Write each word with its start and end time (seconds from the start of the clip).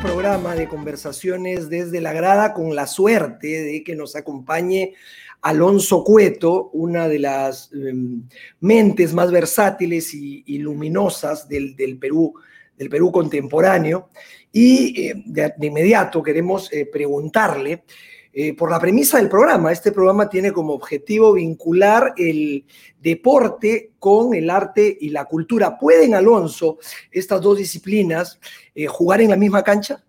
Programa 0.00 0.54
de 0.54 0.68
conversaciones 0.68 1.68
desde 1.68 2.00
la 2.00 2.12
grada 2.12 2.54
con 2.54 2.74
la 2.74 2.86
suerte 2.86 3.62
de 3.62 3.84
que 3.84 3.94
nos 3.94 4.16
acompañe 4.16 4.94
Alonso 5.42 6.02
Cueto, 6.04 6.70
una 6.72 7.08
de 7.08 7.18
las 7.18 7.70
em, 7.72 8.22
mentes 8.60 9.12
más 9.12 9.30
versátiles 9.30 10.14
y, 10.14 10.58
luminosas 10.58 11.48
del, 11.48 11.74
Perú, 12.00 12.34
del 12.78 12.88
Perú 12.88 13.12
contemporáneo. 13.12 14.08
Y 14.50 15.08
eh, 15.08 15.22
de, 15.26 15.52
inmediato 15.60 16.22
queremos 16.22 16.72
eh, 16.72 16.86
preguntarle 16.86 17.84
eh, 18.34 18.54
por 18.54 18.70
la 18.70 18.80
premisa 18.80 19.18
del 19.18 19.28
programa. 19.28 19.70
Este 19.70 19.92
programa 19.92 20.26
tiene 20.30 20.52
como 20.52 20.72
objetivo 20.72 21.34
vincular 21.34 22.14
el 22.16 22.64
deporte 22.98 23.92
con 23.98 24.34
el 24.34 24.48
arte 24.48 24.96
y 25.00 25.10
la 25.10 25.26
cultura. 25.26 25.78
¿Pueden, 25.78 26.14
Alonso, 26.14 26.78
estas 27.10 27.42
dos 27.42 27.58
disciplinas 27.58 28.40
eh, 28.74 28.86
jugar 28.86 29.20
en 29.20 29.30
la 29.30 29.36
misma 29.36 29.62
cancha? 29.62 30.02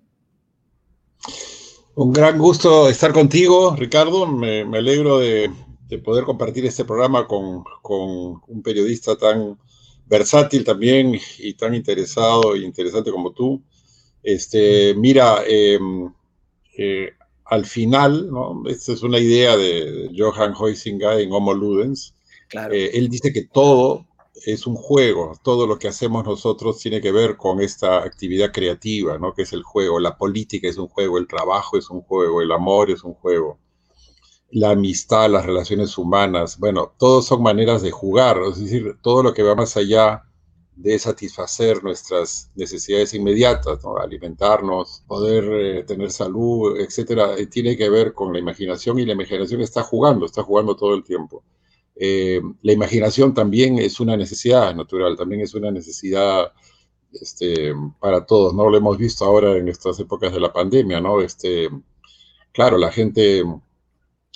Un 1.95 2.13
gran 2.13 2.39
gusto 2.39 2.87
estar 2.87 3.11
contigo, 3.11 3.75
Ricardo. 3.75 4.25
Me, 4.25 4.61
alegro 4.61 5.19
de, 5.19 5.51
poder 6.03 6.23
compartir 6.23 6.65
este 6.65 6.85
programa 6.85 7.27
con, 7.27 7.63
un 8.47 8.63
periodista 8.63 9.17
tan 9.17 9.59
versátil 10.05 10.63
también 10.63 11.19
y 11.39 11.53
tan 11.55 11.75
interesado 11.75 12.55
e 12.55 12.59
interesante 12.59 13.11
como 13.11 13.33
tú. 13.33 13.61
Este, 14.23 14.95
mira, 14.95 15.43
em, 15.45 16.09
eh, 16.77 17.11
al 17.53 17.65
final, 17.65 18.31
¿no? 18.31 18.63
Esta 18.67 18.93
es 18.93 19.03
una 19.03 19.19
idea 19.19 19.55
de 19.55 20.11
Johann 20.17 20.55
Huizinga 20.59 21.19
en 21.19 21.31
Homo 21.31 21.53
Ludens. 21.53 22.15
Eh, 22.71 22.91
él 22.95 23.09
dice 23.09 23.31
que 23.31 23.43
todo 23.43 24.07
es 24.45 24.65
un 24.65 24.75
juego, 24.75 25.37
todo 25.43 25.67
lo 25.67 25.77
que 25.77 25.87
hacemos 25.87 26.25
nosotros 26.25 26.79
tiene 26.79 26.99
que 26.99 27.11
ver 27.11 27.37
con 27.37 27.61
esta 27.61 27.97
actividad 27.97 28.51
creativa, 28.51 29.19
¿no? 29.19 29.35
Que 29.35 29.43
es 29.43 29.53
el 29.53 29.61
juego, 29.61 29.99
la 29.99 30.17
política 30.17 30.67
es 30.67 30.77
un 30.77 30.87
juego, 30.87 31.19
el 31.19 31.27
trabajo 31.27 31.77
es 31.77 31.91
un 31.91 32.01
juego, 32.01 32.41
el 32.41 32.51
amor 32.51 32.89
es 32.89 33.03
un 33.03 33.13
juego, 33.13 33.59
la 34.49 34.71
amistad, 34.71 35.29
las 35.29 35.45
relaciones 35.45 35.95
humanas, 35.95 36.57
bueno, 36.57 36.93
todos 36.97 37.27
son 37.27 37.43
maneras 37.43 37.83
de 37.83 37.91
jugar, 37.91 38.39
es 38.49 38.59
decir, 38.59 38.97
todo 39.03 39.21
lo 39.21 39.33
que 39.35 39.43
va 39.43 39.53
más 39.53 39.77
allá 39.77 40.23
de 40.75 40.97
satisfacer 40.97 41.83
nuestras 41.83 42.51
necesidades 42.55 43.13
inmediatas, 43.13 43.79
alimentarnos, 44.01 45.03
poder 45.07 45.43
eh, 45.43 45.83
tener 45.83 46.11
salud, 46.11 46.79
etcétera, 46.79 47.37
eh, 47.37 47.47
tiene 47.47 47.77
que 47.77 47.89
ver 47.89 48.13
con 48.13 48.33
la 48.33 48.39
imaginación 48.39 48.99
y 48.99 49.05
la 49.05 49.13
imaginación 49.13 49.61
está 49.61 49.83
jugando, 49.83 50.25
está 50.25 50.43
jugando 50.43 50.75
todo 50.75 50.95
el 50.95 51.03
tiempo. 51.03 51.43
Eh, 51.95 52.41
la 52.63 52.73
imaginación 52.73 53.33
también 53.33 53.77
es 53.77 53.99
una 53.99 54.17
necesidad 54.17 54.75
natural, 54.75 55.15
también 55.15 55.41
es 55.41 55.53
una 55.53 55.69
necesidad 55.71 56.51
este, 57.11 57.73
para 57.99 58.25
todos, 58.25 58.53
¿no? 58.55 58.67
Lo 58.67 58.77
hemos 58.77 58.97
visto 58.97 59.25
ahora 59.25 59.55
en 59.55 59.67
estas 59.67 59.99
épocas 59.99 60.33
de 60.33 60.39
la 60.39 60.51
pandemia, 60.51 60.99
¿no? 60.99 61.21
Este, 61.21 61.69
claro, 62.51 62.77
la 62.79 62.91
gente 62.91 63.43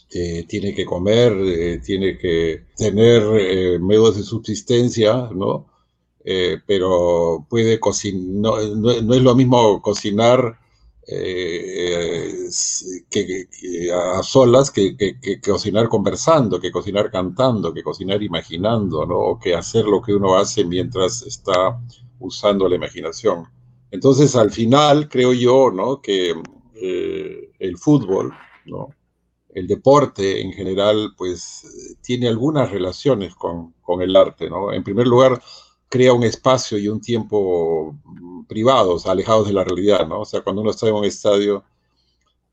tiene 0.10 0.74
que 0.74 0.86
comer, 0.86 1.82
tiene 1.82 2.18
que 2.18 2.64
tener 2.78 3.82
medios 3.82 4.16
de 4.16 4.23
subsistencia, 4.23 5.30
¿no? 5.34 5.67
Eh, 6.30 6.60
pero 6.65 7.45
puede 7.49 7.80
cocinar, 7.80 8.61
no, 8.76 8.92
es 8.92 9.21
lo 9.21 9.33
mismo 9.33 9.82
cocinar 9.82 10.60
eh, 11.08 12.49
que, 13.10 13.48
a 13.93 14.21
solas 14.23 14.70
que, 14.70 14.98
cocinar 15.42 15.87
conversando, 15.87 16.60
que 16.60 16.70
cocinar 16.70 17.10
cantando, 17.11 17.73
que 17.73 17.82
cocinar 17.82 18.21
imaginando, 18.21 19.05
¿no? 19.05 19.17
O 19.17 19.39
que 19.39 19.55
hacer 19.55 19.86
lo 19.86 20.02
que 20.02 20.14
uno 20.14 20.36
hace 20.36 20.66
mientras 20.66 21.21
está 21.21 21.80
usando 22.20 22.67
la 22.67 22.76
imaginación. 22.76 23.45
Entonces, 23.89 24.36
al 24.36 24.52
final, 24.52 25.08
creo 25.08 25.32
yo, 25.32 25.71
¿no? 25.71 26.02
Que 26.02 26.33
eh, 26.76 27.52
el 27.58 27.77
fútbol, 27.77 28.33
¿no? 28.66 28.89
El 29.48 29.66
deporte 29.66 30.42
en 30.42 30.52
general, 30.52 31.14
pues, 31.17 31.98
tiene 32.02 32.27
algunas 32.27 32.70
relaciones 32.70 33.33
con, 33.33 33.76
con 33.82 34.02
el 34.02 34.14
arte, 34.14 34.49
¿no? 34.49 34.73
En 34.73 34.83
primer 34.83 35.08
lugar, 35.08 35.42
crea 35.89 36.14
un 36.14 36.23
espacio 36.23 36.77
y 36.77 36.87
un 36.87 37.02
tiempo 37.02 37.95
privados, 38.48 39.05
alejados 39.05 39.48
de 39.48 39.53
la 39.53 39.64
realidad, 39.64 40.08
¿no? 40.08 40.21
O 40.21 40.25
sea, 40.25 40.42
cuando 40.42 40.61
uno 40.61 40.71
está 40.71 40.87
en 40.87 40.95
un 40.95 41.05
estadio, 41.05 41.64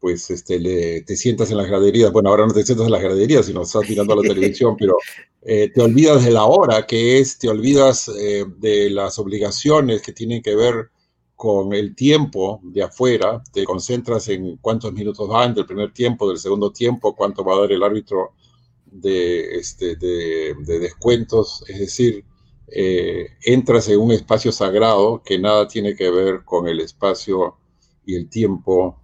pues 0.00 0.30
este, 0.30 0.58
le, 0.58 1.02
te 1.02 1.16
sientas 1.16 1.50
en 1.50 1.56
las 1.56 1.66
graderías, 1.66 2.12
bueno, 2.12 2.28
ahora 2.30 2.46
no 2.46 2.52
te 2.52 2.64
sientas 2.64 2.86
en 2.86 2.92
las 2.92 3.02
graderías, 3.02 3.46
sino 3.46 3.62
estás 3.62 3.88
mirando 3.88 4.14
la 4.14 4.22
televisión, 4.28 4.76
pero 4.76 4.98
eh, 5.42 5.70
te 5.74 5.80
olvidas 5.80 6.24
de 6.24 6.30
la 6.30 6.44
hora 6.44 6.86
que 6.86 7.18
es, 7.18 7.38
te 7.38 7.48
olvidas 7.48 8.08
eh, 8.08 8.44
de 8.58 8.90
las 8.90 9.18
obligaciones 9.18 10.02
que 10.02 10.12
tienen 10.12 10.42
que 10.42 10.54
ver 10.56 10.90
con 11.36 11.72
el 11.72 11.94
tiempo 11.94 12.60
de 12.62 12.82
afuera, 12.82 13.42
te 13.52 13.64
concentras 13.64 14.28
en 14.28 14.56
cuántos 14.58 14.92
minutos 14.92 15.28
van 15.28 15.54
del 15.54 15.66
primer 15.66 15.92
tiempo, 15.92 16.28
del 16.28 16.38
segundo 16.38 16.70
tiempo, 16.70 17.14
cuánto 17.14 17.44
va 17.44 17.54
a 17.54 17.60
dar 17.60 17.72
el 17.72 17.82
árbitro 17.82 18.34
de, 18.86 19.56
este, 19.56 19.96
de, 19.96 20.54
de 20.60 20.78
descuentos, 20.78 21.64
es 21.66 21.78
decir, 21.80 22.24
eh, 22.76 23.28
entras 23.44 23.88
en 23.88 24.00
un 24.00 24.10
espacio 24.10 24.50
sagrado 24.50 25.22
que 25.24 25.38
nada 25.38 25.68
tiene 25.68 25.94
que 25.94 26.10
ver 26.10 26.44
con 26.44 26.66
el 26.66 26.80
espacio 26.80 27.56
y 28.04 28.16
el 28.16 28.28
tiempo 28.28 29.00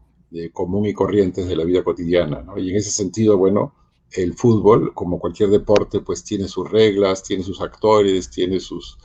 común 0.53 0.87
y 0.87 0.93
corrientes 0.93 1.47
de 1.49 1.57
la 1.57 1.65
vida 1.65 1.83
cotidiana. 1.83 2.45
Y 2.57 2.71
en 2.71 2.77
ese 2.77 2.91
sentido, 2.91 3.37
bueno, 3.37 3.75
el 4.13 4.35
fútbol, 4.35 4.93
como 4.95 5.19
cualquier 5.19 5.51
deporte, 5.51 6.01
pues 6.01 6.25
tiene 6.25 6.49
sus 6.49 6.71
reglas, 6.71 7.23
tiene 7.23 7.43
sus 7.43 7.61
actores, 7.61 8.31
tiene 8.31 8.61
sus 8.61 8.99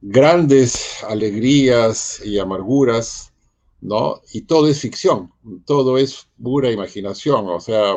grandes 0.00 1.04
alegrías 1.04 2.20
y 2.24 2.38
amarguras, 2.38 3.32
¿no? 3.80 4.20
Y 4.32 4.42
todo 4.42 4.68
es 4.68 4.80
ficción, 4.80 5.32
todo 5.66 5.98
es 5.98 6.28
pura 6.42 6.70
imaginación, 6.70 7.48
o 7.48 7.60
sea, 7.60 7.96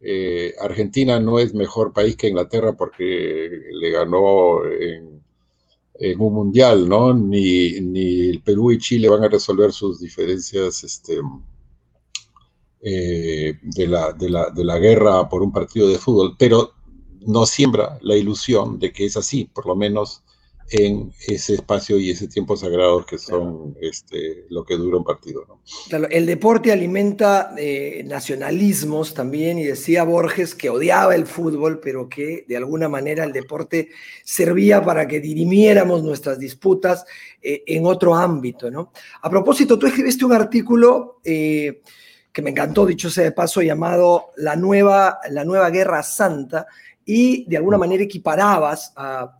eh, 0.00 0.54
Argentina 0.60 1.18
no 1.18 1.38
es 1.38 1.54
mejor 1.54 1.92
país 1.92 2.16
que 2.16 2.28
Inglaterra 2.28 2.74
porque 2.76 3.50
le 3.72 3.90
ganó 3.90 4.64
en, 4.64 5.18
un 6.18 6.32
mundial, 6.32 6.88
¿no? 6.88 7.12
Ni, 7.12 7.80
ni, 7.80 8.28
el 8.28 8.40
Perú 8.42 8.70
y 8.70 8.78
Chile 8.78 9.08
van 9.08 9.24
a 9.24 9.28
resolver 9.28 9.72
sus 9.72 9.98
diferencias 9.98 10.84
este, 10.84 11.18
eh, 12.80 13.58
de, 13.60 13.86
la, 13.88 14.12
de, 14.12 14.30
la, 14.30 14.50
de 14.50 14.64
la 14.64 14.78
guerra 14.78 15.28
por 15.28 15.42
un 15.42 15.52
partido 15.52 15.88
de 15.88 15.98
fútbol, 15.98 16.36
pero 16.38 16.72
no 17.26 17.46
siembra 17.46 17.98
la 18.02 18.16
ilusión 18.16 18.78
de 18.78 18.92
que 18.92 19.06
es 19.06 19.16
así, 19.16 19.46
por 19.52 19.66
lo 19.66 19.74
menos 19.74 20.22
en 20.70 21.12
ese 21.26 21.54
espacio 21.54 21.98
y 21.98 22.10
ese 22.10 22.28
tiempo 22.28 22.56
sagrado 22.56 23.04
que 23.04 23.18
son 23.18 23.76
este, 23.80 24.44
lo 24.50 24.64
que 24.64 24.76
dura 24.76 24.98
un 24.98 25.04
partido. 25.04 25.44
el 26.10 26.26
deporte 26.26 26.72
alimenta 26.72 27.54
eh, 27.56 28.02
nacionalismos 28.06 29.14
también 29.14 29.58
y 29.58 29.64
decía 29.64 30.04
Borges 30.04 30.54
que 30.54 30.68
odiaba 30.68 31.14
el 31.14 31.26
fútbol, 31.26 31.80
pero 31.80 32.08
que 32.08 32.44
de 32.46 32.56
alguna 32.56 32.88
manera 32.88 33.24
el 33.24 33.32
deporte 33.32 33.90
servía 34.24 34.82
para 34.82 35.08
que 35.08 35.20
dirimiéramos 35.20 36.02
nuestras 36.02 36.38
disputas 36.38 37.04
eh, 37.40 37.62
en 37.66 37.86
otro 37.86 38.14
ámbito. 38.14 38.70
¿no? 38.70 38.92
A 39.22 39.30
propósito, 39.30 39.78
tú 39.78 39.86
escribiste 39.86 40.24
un 40.24 40.32
artículo 40.32 41.20
eh, 41.24 41.82
que 42.30 42.42
me 42.42 42.50
encantó, 42.50 42.84
dicho 42.84 43.08
sea 43.08 43.24
de 43.24 43.32
paso, 43.32 43.62
llamado 43.62 44.32
La 44.36 44.54
Nueva, 44.54 45.18
la 45.30 45.44
nueva 45.44 45.70
Guerra 45.70 46.02
Santa 46.02 46.66
y 47.04 47.46
de 47.48 47.56
alguna 47.56 47.78
manera 47.78 48.02
equiparabas 48.02 48.92
a 48.94 49.38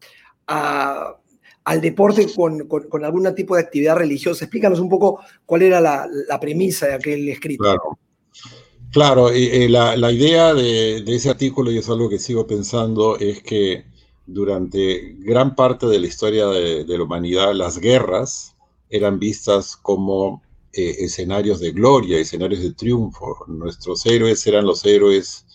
al 0.49 1.81
deporte 1.81 2.27
con, 2.35 3.05
algún 3.05 3.35
tipo 3.35 3.55
de 3.55 3.63
actividad 3.63 3.97
religiosa. 3.97 4.45
Explícanos 4.45 4.81
un 4.81 4.89
poco 4.89 5.21
cuál 5.47 5.63
era 5.63 5.81
la, 5.81 6.09
premisa 6.41 6.87
de 6.87 6.95
aquel 6.95 7.29
escrito. 7.29 7.99
Claro, 8.91 9.31
la, 9.31 10.13
idea 10.13 10.55
de, 10.55 11.05
ese 11.07 11.31
artículo, 11.31 11.71
y 11.71 11.79
es 11.79 11.89
algo 11.89 12.09
que 12.09 12.19
sigo 12.19 12.47
pensando, 12.47 13.19
es 13.19 13.43
que 13.43 13.85
durante 14.27 15.15
gran 15.19 15.55
parte 15.55 15.87
de 15.87 15.99
la 15.99 16.07
historia 16.07 16.47
de, 16.47 16.85
de 16.85 16.99
la 16.99 17.05
humanidad, 17.05 17.53
las 17.55 17.79
guerras 17.79 18.55
eran 18.91 19.19
vistas 19.19 19.77
como 19.77 20.43
eh, 20.73 20.97
escenarios 21.05 21.61
de 21.61 21.73
gloria, 21.73 22.19
escenarios 22.19 22.63
de 22.63 22.73
triunfo. 22.73 23.45
Nuestros 23.47 24.05
héroes 24.07 24.47
eran 24.47 24.67
los 24.67 24.85
héroes 24.85 25.47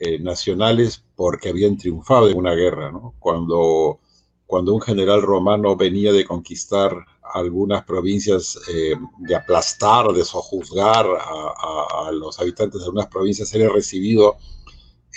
eh, 0.00 0.18
nacionales 0.18 1.04
porque 1.14 1.50
habían 1.50 1.76
triunfado 1.76 2.28
en 2.28 2.38
una 2.38 2.54
guerra, 2.54 2.90
¿no? 2.90 3.14
Cuando 3.18 4.00
cuando 4.46 4.74
un 4.74 4.80
general 4.80 5.22
romano 5.22 5.76
venía 5.76 6.12
de 6.12 6.24
conquistar 6.24 7.04
algunas 7.34 7.84
provincias, 7.84 8.58
eh, 8.72 8.94
de 9.18 9.34
aplastar, 9.34 10.12
de 10.12 10.24
sojuzgar 10.24 11.06
a, 11.06 12.10
los 12.12 12.38
habitantes 12.38 12.80
de 12.80 12.86
algunas 12.86 13.08
provincias, 13.08 13.52
era 13.52 13.68
recibido 13.68 14.36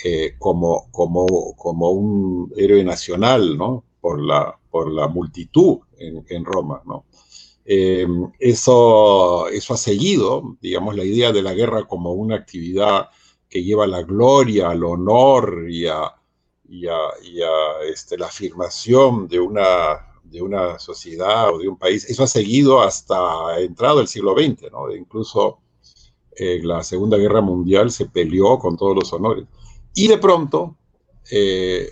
eh, 0.04 0.34
como, 0.40 0.90
un 0.92 2.52
héroe 2.58 2.84
nacional. 2.84 3.58
Por 4.02 4.22
la, 4.22 5.08
multitud 5.10 5.80
en, 5.98 6.46
Roma. 6.46 6.82
Eh, 7.66 8.08
eso, 8.40 9.48
eso 9.50 9.74
ha 9.74 9.78
seguido, 9.78 10.58
digamos, 10.62 10.96
la 10.96 11.04
idea 11.04 11.32
de 11.34 11.42
la 11.42 11.54
guerra 11.54 11.86
como 11.86 12.14
una 12.14 12.36
actividad 12.36 13.10
que 13.50 13.64
lleva 13.64 13.88
la 13.88 14.04
gloria, 14.04 14.70
al 14.70 14.84
honor 14.84 15.66
y 15.70 15.88
a, 15.88 16.19
y 16.70 16.88
a, 16.88 17.00
este, 17.92 18.18
la 18.18 18.28
afirmación 18.28 19.28
de 19.28 19.40
una, 19.40 20.06
sociedad 20.78 21.54
o 21.54 21.58
de 21.58 21.68
un 21.68 21.78
país. 21.78 22.06
Eso 22.06 22.24
ha 22.24 22.28
seguido 22.28 22.82
hasta 22.82 23.60
entrado 23.60 24.00
el 24.00 24.08
siglo 24.08 24.36
XX, 24.38 24.72
¿no? 24.72 24.94
Incluso 24.94 25.60
eh, 26.36 26.60
la 26.64 26.84
Segunda 26.84 27.18
Guerra 27.18 27.42
Mundial 27.42 27.92
se 27.92 28.06
peleó 28.06 28.60
con 28.60 28.78
todos 28.78 28.96
los 28.96 29.12
honores. 29.12 29.46
Y 29.96 30.08
de 30.08 30.18
pronto, 30.20 30.78
eh, 31.32 31.90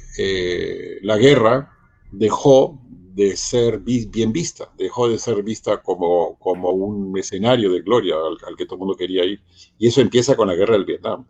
la 1.02 1.18
guerra 1.18 1.72
dejó 2.12 2.80
de 3.18 3.36
ser 3.36 3.80
bien 3.80 4.32
vista, 4.32 4.72
dejó 4.78 5.10
de 5.10 5.18
ser 5.18 5.42
vista 5.42 5.82
como 5.82 6.38
un 6.70 7.18
escenario 7.18 7.72
de 7.72 7.82
gloria 7.82 8.16
al, 8.16 8.56
que 8.56 8.66
todo 8.66 8.76
el 8.76 8.80
mundo 8.82 8.96
quería 8.96 9.26
ir. 9.26 9.42
Y 9.80 9.88
eso 9.88 10.02
empieza 10.02 10.36
con 10.36 10.48
la 10.48 10.54
guerra 10.54 10.74
del 10.74 10.86
Vietnam. 10.86 11.26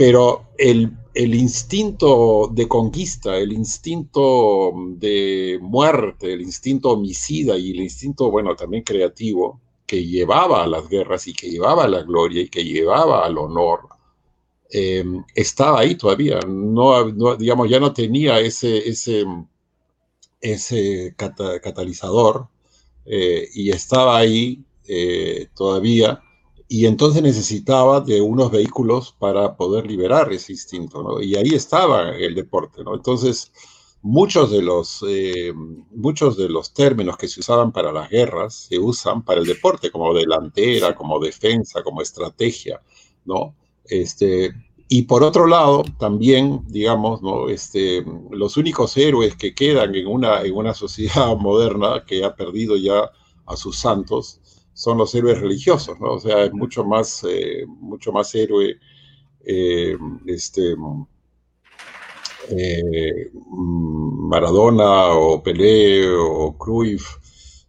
Pero 0.00 0.46
el, 0.56 0.96
el 1.12 1.34
instinto 1.34 2.48
de 2.50 2.66
conquista, 2.66 3.36
el 3.36 3.52
instinto 3.52 4.72
de 4.96 5.58
muerte, 5.60 6.32
el 6.32 6.40
instinto 6.40 6.92
homicida 6.92 7.58
y 7.58 7.72
el 7.72 7.80
instinto, 7.80 8.30
bueno, 8.30 8.56
también 8.56 8.82
creativo, 8.82 9.60
que 9.84 10.06
llevaba 10.06 10.62
a 10.64 10.66
las 10.66 10.88
guerras 10.88 11.26
y 11.26 11.34
que 11.34 11.50
llevaba 11.50 11.84
a 11.84 11.88
la 11.88 12.00
gloria 12.00 12.40
y 12.40 12.48
que 12.48 12.64
llevaba 12.64 13.26
al 13.26 13.36
honor, 13.36 13.80
eh, 14.70 15.04
estaba 15.34 15.80
ahí 15.80 15.96
todavía. 15.96 16.40
No, 16.48 17.36
digamos, 17.36 17.68
ya 17.68 17.78
no 17.78 17.92
tenía 17.92 18.40
ese, 18.40 18.88
ese, 18.88 19.26
ese 20.40 21.14
catalizador 21.14 22.48
eh, 23.04 23.46
y 23.52 23.70
estaba 23.70 24.16
ahí 24.16 24.64
eh, 24.88 25.48
todavía 25.54 26.22
y 26.72 26.86
entonces 26.86 27.20
necesitaba 27.20 28.00
de 28.00 28.20
unos 28.20 28.52
vehículos 28.52 29.12
para 29.18 29.56
poder 29.56 29.88
liberar 29.88 30.32
ese 30.32 30.52
instinto, 30.52 31.02
¿no? 31.02 31.20
Y 31.20 31.34
ahí 31.34 31.48
estaba 31.52 32.10
el 32.10 32.36
deporte, 32.36 32.84
¿no? 32.84 32.94
Entonces, 32.94 33.50
muchos 34.02 34.52
de 34.52 34.62
los, 34.62 35.04
eh, 35.08 35.52
muchos 35.52 36.36
de 36.36 36.48
los 36.48 36.72
términos 36.72 37.16
que 37.16 37.26
se 37.26 37.40
usaban 37.40 37.72
para 37.72 37.90
las 37.90 38.08
guerras 38.08 38.68
se 38.68 38.78
usan 38.78 39.24
para 39.24 39.40
el 39.40 39.48
deporte, 39.48 39.90
como 39.90 40.14
delantera, 40.14 40.94
como 40.94 41.18
defensa, 41.18 41.82
como 41.82 42.02
estrategia, 42.02 42.80
¿no? 43.24 43.56
Este, 43.84 44.52
y 44.88 45.02
por 45.02 45.24
otro 45.24 45.48
lado, 45.48 45.82
también, 45.98 46.62
digamos, 46.68 47.20
¿no? 47.20 47.48
este, 47.48 48.04
los 48.30 48.56
únicos 48.56 48.96
héroes 48.96 49.34
que 49.34 49.56
quedan 49.56 49.96
en 49.96 50.06
una, 50.06 50.42
en 50.42 50.54
una 50.54 50.74
sociedad 50.74 51.36
moderna 51.40 52.04
que 52.06 52.24
ha 52.24 52.36
perdido 52.36 52.76
ya 52.76 53.10
a 53.46 53.56
sus 53.56 53.76
santos 53.76 54.39
son 54.72 54.98
los 54.98 55.14
héroes 55.14 55.40
religiosos, 55.40 55.98
¿no? 56.00 56.14
O 56.14 56.20
sea, 56.20 56.44
es 56.44 56.52
mucho 56.52 56.84
más, 56.84 57.24
eh, 57.28 57.64
mucho 57.66 58.12
más 58.12 58.34
héroe 58.34 58.78
eh, 59.44 59.96
este, 60.26 60.74
eh, 62.50 63.30
Maradona 63.50 65.08
o 65.12 65.42
Pelé 65.42 66.08
o 66.08 66.56
Cruyff 66.56 67.16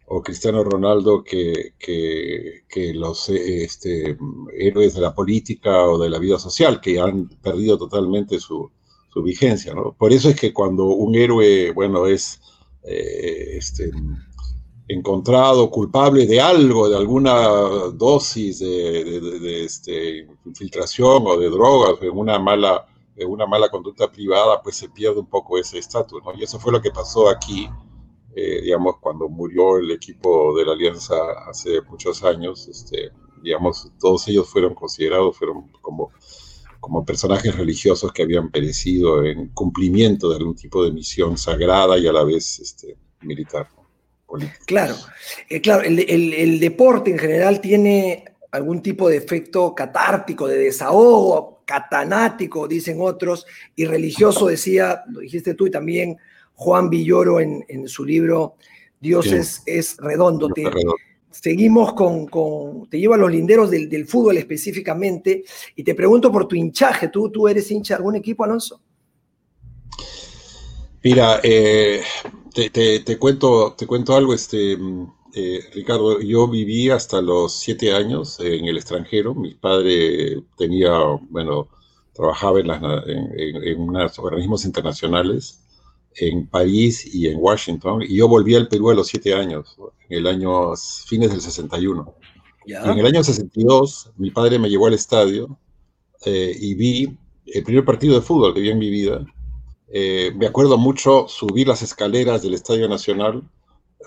o 0.06 0.22
Cristiano 0.22 0.62
Ronaldo 0.62 1.24
que, 1.24 1.74
que, 1.78 2.94
los 2.94 3.28
este, 3.30 4.16
héroes 4.58 4.94
de 4.94 5.00
la 5.00 5.14
política 5.14 5.84
o 5.88 5.98
de 5.98 6.10
la 6.10 6.18
vida 6.18 6.38
social, 6.38 6.80
que 6.80 7.00
han 7.00 7.28
perdido 7.42 7.78
totalmente 7.78 8.38
su, 8.38 8.70
su 9.12 9.22
vigencia. 9.22 9.74
¿no? 9.74 9.94
Por 9.98 10.12
eso 10.12 10.28
es 10.28 10.38
que 10.38 10.52
cuando 10.52 10.84
un 10.86 11.14
héroe, 11.14 11.72
bueno, 11.72 12.06
es 12.06 12.40
este, 12.84 13.90
encontrado 14.88 15.70
culpable 15.70 16.26
de 16.26 16.40
algo, 16.40 16.88
de 16.88 16.96
alguna 16.96 17.34
dosis 17.94 18.58
de, 18.58 19.20
de, 19.20 19.64
este, 19.64 20.26
infiltración 20.44 21.24
o 21.26 21.36
de 21.36 21.48
drogas, 21.48 22.02
en 22.02 22.16
una 22.16 22.38
mala, 22.38 22.86
en 23.16 23.28
una 23.28 23.46
mala 23.46 23.68
conducta 23.68 24.10
privada, 24.10 24.60
pues 24.62 24.76
se 24.76 24.88
pierde 24.88 25.20
un 25.20 25.26
poco 25.26 25.58
ese 25.58 25.78
estatus. 25.78 26.20
Y 26.36 26.44
eso 26.44 26.58
fue 26.58 26.72
lo 26.72 26.82
que 26.82 26.90
pasó 26.90 27.28
aquí 27.28 27.68
eh, 28.34 28.62
digamos, 28.62 28.96
cuando 28.98 29.28
murió 29.28 29.76
el 29.76 29.90
equipo 29.90 30.56
de 30.56 30.64
la 30.64 30.72
Alianza 30.72 31.16
hace 31.46 31.82
muchos 31.82 32.24
años, 32.24 32.66
este, 32.66 33.10
digamos, 33.42 33.92
todos 34.00 34.26
ellos 34.28 34.48
fueron 34.48 34.74
considerados, 34.74 35.36
fueron 35.36 35.68
como, 35.82 36.12
como 36.80 37.04
personajes 37.04 37.54
religiosos 37.54 38.10
que 38.12 38.22
habían 38.22 38.50
perecido 38.50 39.22
en 39.24 39.48
cumplimiento 39.48 40.30
de 40.30 40.36
algún 40.36 40.56
tipo 40.56 40.82
de 40.82 40.92
misión 40.92 41.36
sagrada 41.36 41.98
y 41.98 42.06
a 42.06 42.12
la 42.12 42.24
vez 42.24 42.58
este, 42.60 42.96
militar. 43.20 43.68
Claro, 44.66 44.96
eh, 45.48 45.60
claro, 45.60 45.82
el, 45.82 46.00
el, 46.00 46.32
el 46.32 46.60
deporte 46.60 47.10
en 47.10 47.18
general 47.18 47.60
tiene 47.60 48.24
algún 48.52 48.82
tipo 48.82 49.08
de 49.08 49.16
efecto 49.16 49.74
catártico, 49.74 50.46
de 50.46 50.58
desahogo, 50.58 51.62
catanático, 51.64 52.68
dicen 52.68 52.98
otros, 53.00 53.46
y 53.74 53.86
religioso, 53.86 54.46
decía, 54.46 55.02
lo 55.10 55.20
dijiste 55.20 55.54
tú 55.54 55.66
y 55.66 55.70
también 55.70 56.18
Juan 56.54 56.90
Villoro 56.90 57.40
en, 57.40 57.88
su 57.88 58.04
libro 58.04 58.56
Dios 59.00 59.26
es, 59.66 59.96
redondo. 59.98 60.48
seguimos 61.30 61.94
con, 61.94 62.88
te 62.88 63.00
llevo 63.00 63.14
a 63.14 63.18
los 63.18 63.32
linderos 63.32 63.70
del, 63.70 64.06
fútbol 64.06 64.36
específicamente 64.36 65.44
y 65.74 65.82
te 65.82 65.94
pregunto 65.94 66.30
por 66.30 66.46
tu 66.46 66.54
hinchaje. 66.54 67.08
¿Tú, 67.08 67.30
tú 67.30 67.48
eres 67.48 67.70
hincha 67.70 67.94
de 67.94 67.96
algún 67.96 68.16
equipo, 68.16 68.44
Alonso? 68.44 68.82
Mira, 71.02 71.40
eh, 71.42 72.02
te, 72.52 73.18
cuento, 73.18 73.74
te 73.76 73.86
cuento 73.86 74.16
algo, 74.16 74.34
este, 74.34 74.78
eh, 75.34 75.60
Ricardo. 75.72 76.20
Yo 76.20 76.48
viví 76.48 76.90
hasta 76.90 77.20
los 77.22 77.52
siete 77.52 77.92
años 77.94 78.38
en 78.40 78.66
el 78.66 78.76
extranjero. 78.76 79.34
Mi 79.34 79.54
padre 79.54 80.42
tenía, 80.56 80.92
bueno, 81.30 81.68
trabajaba 82.14 82.60
en, 82.60 82.70
en, 82.70 83.64
en 83.64 83.80
unos 83.80 84.18
organismos 84.18 84.64
internacionales 84.64 85.62
en 86.16 86.46
París 86.46 87.06
y 87.12 87.26
en 87.28 87.38
Washington, 87.38 88.02
y 88.02 88.16
yo 88.16 88.28
volví 88.28 88.54
al 88.54 88.68
Perú 88.68 88.90
a 88.90 88.94
los 88.94 89.08
siete 89.08 89.34
años, 89.34 89.76
en 90.08 90.18
el 90.18 90.26
año 90.26 90.74
fines 91.06 91.30
del 91.30 91.40
61. 91.40 92.14
Y 92.64 92.74
en 92.74 92.98
el 92.98 93.06
año 93.06 93.24
62, 93.24 94.12
mi 94.16 94.30
padre 94.30 94.58
me 94.58 94.70
llevó 94.70 94.86
al 94.86 94.94
estadio 94.94 95.58
eh, 96.24 96.54
y 96.58 96.74
vi 96.74 97.18
el 97.46 97.64
primer 97.64 97.84
partido 97.84 98.14
de 98.14 98.20
fútbol 98.20 98.54
que 98.54 98.60
vi 98.60 98.70
en 98.70 98.78
mi 98.78 98.88
vida. 98.88 99.24
Eh, 99.92 100.32
me 100.36 100.46
acuerdo 100.46 100.78
mucho 100.78 101.26
subir 101.28 101.68
las 101.68 101.82
escaleras 101.82 102.42
del 102.42 102.54
Estadio 102.54 102.88
Nacional, 102.88 103.42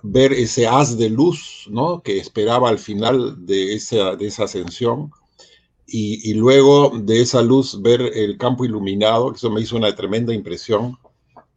ver 0.04 0.34
ese 0.34 0.68
haz 0.68 0.98
de 0.98 1.10
luz 1.10 1.68
¿no? 1.70 2.02
que 2.02 2.18
esperaba 2.18 2.70
al 2.70 2.80
final 2.80 3.46
de 3.46 3.76
esa, 3.76 4.16
de 4.16 4.28
esa 4.28 4.46
ascensión, 4.46 5.12
y, 5.88 6.32
y, 6.32 6.34
luego 6.34 6.92
de 6.96 7.22
esa 7.22 7.44
luz 7.44 7.80
ver 7.80 8.02
el 8.02 8.40
campo 8.40 8.66
iluminado, 8.66 9.32
que 9.32 9.38
eso 9.38 9.52
me 9.52 9.62
hizo 9.62 9.78
una 9.78 9.94
tremenda 9.96 10.34
impresión 10.34 10.98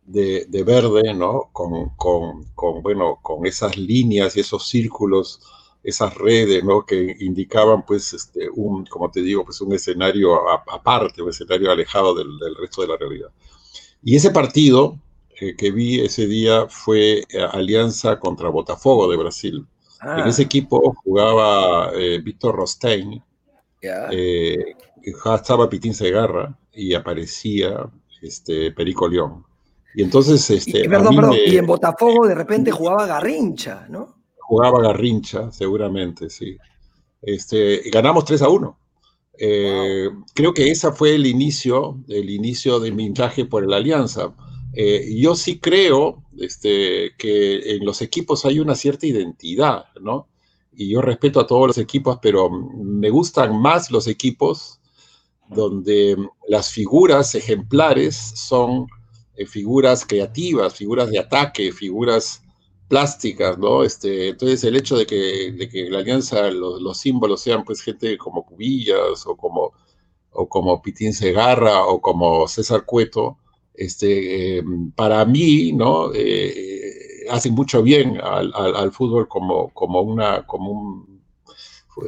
de, 0.08 0.62
verde, 0.64 1.14
¿no? 1.14 1.50
Con, 1.52 1.90
con, 1.97 2.44
con, 2.54 2.82
bueno, 2.82 3.18
con 3.23 3.47
esas 3.47 3.76
líneas 3.76 4.37
y 4.37 4.40
esos 4.40 4.66
círculos, 4.66 5.40
esas 5.82 6.14
redes, 6.14 6.64
¿no? 6.64 6.85
Que 6.85 7.16
indicaban, 7.20 7.85
pues, 7.85 8.12
este, 8.14 8.49
un, 8.50 8.87
como 8.87 9.11
te 9.11 9.23
digo, 9.23 9.44
pues 9.44 9.61
un 9.61 9.73
escenario 9.75 10.49
aparte, 10.50 11.23
un 11.23 11.30
escenario 11.30 11.70
alejado 11.70 12.14
del, 12.14 12.28
resto 12.56 12.82
de 12.82 12.88
la 12.88 12.97
realidad. 12.97 13.28
Y 14.02 14.16
ese 14.16 14.30
partido 14.30 14.96
eh, 15.40 15.54
que 15.56 15.70
vi 15.70 16.00
ese 16.00 16.26
día 16.26 16.66
fue 16.68 17.20
eh, 17.20 17.24
Alianza 17.52 18.18
contra 18.18 18.48
Botafogo 18.48 19.08
de 19.10 19.16
Brasil. 19.16 19.66
En 20.02 20.28
ese 20.28 20.42
ah. 20.42 20.44
equipo 20.44 20.94
jugaba 21.02 21.90
eh, 21.94 22.20
Víctor 22.22 22.54
Rostein, 22.54 23.22
estaba 25.34 25.68
Pitín 25.68 25.94
Segarra 25.94 26.56
y 26.72 26.94
aparecía 26.94 27.88
este, 28.22 28.72
Perico 28.72 29.08
León. 29.08 29.44
Y 29.94 30.02
entonces, 30.02 30.48
este. 30.50 30.84
Y, 30.84 30.88
perdón, 30.88 31.16
perdón, 31.16 31.36
y 31.44 31.56
en 31.56 31.66
Botafogo 31.66 32.26
de 32.26 32.34
repente 32.34 32.70
jugaba 32.70 33.06
Garrincha, 33.06 33.86
¿no? 33.88 34.14
Jugaba 34.38 34.80
Garrincha, 34.80 35.50
seguramente, 35.50 36.30
sí. 36.30 36.56
Este, 37.20 37.82
ganamos 37.90 38.24
3 38.24 38.42
a 38.42 38.48
1. 38.48 38.78
Eh, 39.38 40.11
creo 40.35 40.52
que 40.52 40.71
ese 40.71 40.90
fue 40.92 41.14
el 41.14 41.26
inicio, 41.26 42.02
el 42.09 42.28
inicio 42.28 42.80
de 42.80 42.90
mi 42.90 43.09
viaje 43.11 43.45
por 43.45 43.66
la 43.68 43.76
Alianza. 43.76 44.35
Eh, 44.73 45.14
yo 45.16 45.35
sí 45.37 45.59
creo 45.59 46.25
este, 46.37 47.12
que 47.16 47.76
en 47.76 47.85
los 47.85 48.02
equipos 48.02 48.45
hay 48.45 48.59
una 48.59 48.75
cierta 48.75 49.07
identidad, 49.07 49.87
¿no? 50.00 50.28
Y 50.76 50.90
yo 50.90 51.02
respeto 51.02 51.40
a 51.40 51.47
todos 51.47 51.68
los 51.68 51.78
equipos, 51.78 52.18
pero 52.21 52.50
me 52.50 53.11
gustan 53.11 53.61
más 53.61 53.90
los 53.90 54.07
equipos 54.07 54.80
donde 55.49 56.16
las 56.47 56.71
figuras 56.71 57.35
ejemplares 57.35 58.16
son 58.16 58.87
eh, 59.37 59.47
figuras 59.47 60.04
creativas, 60.04 60.75
figuras 60.75 61.11
de 61.11 61.18
ataque, 61.18 61.73
figuras 61.73 62.42
plásticas, 62.88 63.59
¿no? 63.59 63.85
Este, 63.85 64.30
entonces 64.30 64.64
el 64.64 64.76
hecho 64.76 64.97
de 64.97 65.07
que, 65.07 65.52
de 65.52 65.68
que 65.68 65.90
la 65.90 65.99
alianza, 65.99 66.50
los, 66.50 66.80
los, 66.80 66.99
símbolos 66.99 67.42
sean 67.42 67.64
pues 67.64 67.83
gente 67.83 68.16
como 68.18 68.45
Cubillas 68.45 69.26
o 69.26 69.37
como, 69.37 69.73
o 70.30 70.49
como 70.49 70.83
Pitín 70.83 71.12
Segarra 71.12 71.85
o 71.87 72.00
como 72.00 72.49
César 72.49 72.85
Cueto, 72.85 73.38
este, 73.75 74.59
eh, 74.59 74.64
para 74.97 75.25
mí, 75.25 75.73
¿no? 75.73 76.11
Eh, 76.14 77.26
hacen 77.30 77.54
mucho 77.54 77.83
bien 77.83 78.18
al, 78.23 78.52
al, 78.54 78.75
al, 78.75 78.92
fútbol 78.92 79.28
como, 79.28 79.68
como, 79.73 80.00
una, 80.00 80.47
como 80.47 80.73
un 80.73 81.23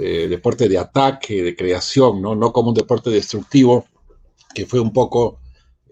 eh, 0.02 0.28
deporte 0.28 0.68
de 0.68 0.78
ataque, 0.78 1.42
de 1.42 1.56
creación, 1.56 2.22
¿no? 2.22 2.34
No 2.34 2.52
como 2.52 2.70
un 2.70 2.74
deporte 2.74 3.10
destructivo, 3.10 3.84
que 4.54 4.66
fue 4.66 4.80
un 4.80 4.92
poco 4.92 5.38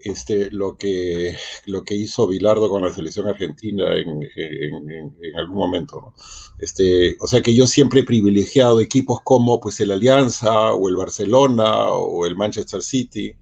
este, 0.03 0.49
lo, 0.51 0.77
que, 0.77 1.35
lo 1.65 1.83
que 1.83 1.95
hizo 1.95 2.27
Bilardo 2.27 2.69
con 2.69 2.83
la 2.83 2.93
selección 2.93 3.27
argentina 3.27 3.95
en, 3.95 4.23
en, 4.35 5.35
algún 5.37 5.57
momento. 5.57 6.13
Este, 6.59 7.17
o 7.19 7.27
sea 7.27 7.41
que 7.41 7.53
yo 7.53 7.67
siempre 7.67 8.01
he 8.01 8.03
privilegiado 8.03 8.79
equipos 8.79 9.19
como 9.23 9.59
pues, 9.59 9.79
el 9.79 9.91
Alianza 9.91 10.73
o 10.73 10.89
el 10.89 10.95
Barcelona 10.95 11.89
o 11.89 12.25
el 12.25 12.35
Manchester 12.35 12.81
City, 12.81 13.33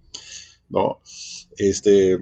¿no? 0.70 1.02
Este, 1.58 2.18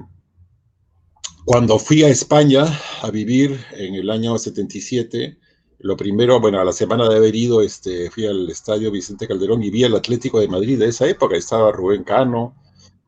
cuando 1.46 1.78
fui 1.78 2.04
a 2.04 2.10
España 2.10 2.66
a 3.02 3.12
vivir 3.12 3.60
en 3.74 3.96
el 3.96 4.10
año 4.10 4.38
77, 4.38 5.38
lo 5.80 5.96
primero, 5.96 6.40
bueno, 6.40 6.60
a 6.60 6.66
la 6.66 6.74
semana 6.74 7.08
de 7.08 7.18
haber 7.18 7.36
ido, 7.36 7.62
este, 7.62 8.10
fui 8.10 8.26
al 8.26 8.50
estadio 8.50 8.90
Vicente 8.90 9.28
Calderón 9.28 9.62
y 9.62 9.70
vi 9.70 9.84
el 9.84 9.96
Atlético 9.96 10.40
de 10.40 10.48
Madrid 10.48 10.80
de 10.80 10.88
esa 10.88 11.08
época. 11.08 11.36
Estaba 11.36 11.72
Rubén 11.72 12.04
Cano, 12.04 12.56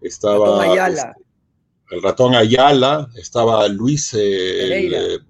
estaba 0.01 0.61
Ayala. 0.61 1.15
Este, 1.15 1.95
el 1.95 2.01
ratón 2.01 2.35
Ayala, 2.35 3.09
estaba 3.15 3.67
Luis 3.67 4.13
eh, 4.13 4.57
Pereira. 4.59 4.99
El, 4.99 5.25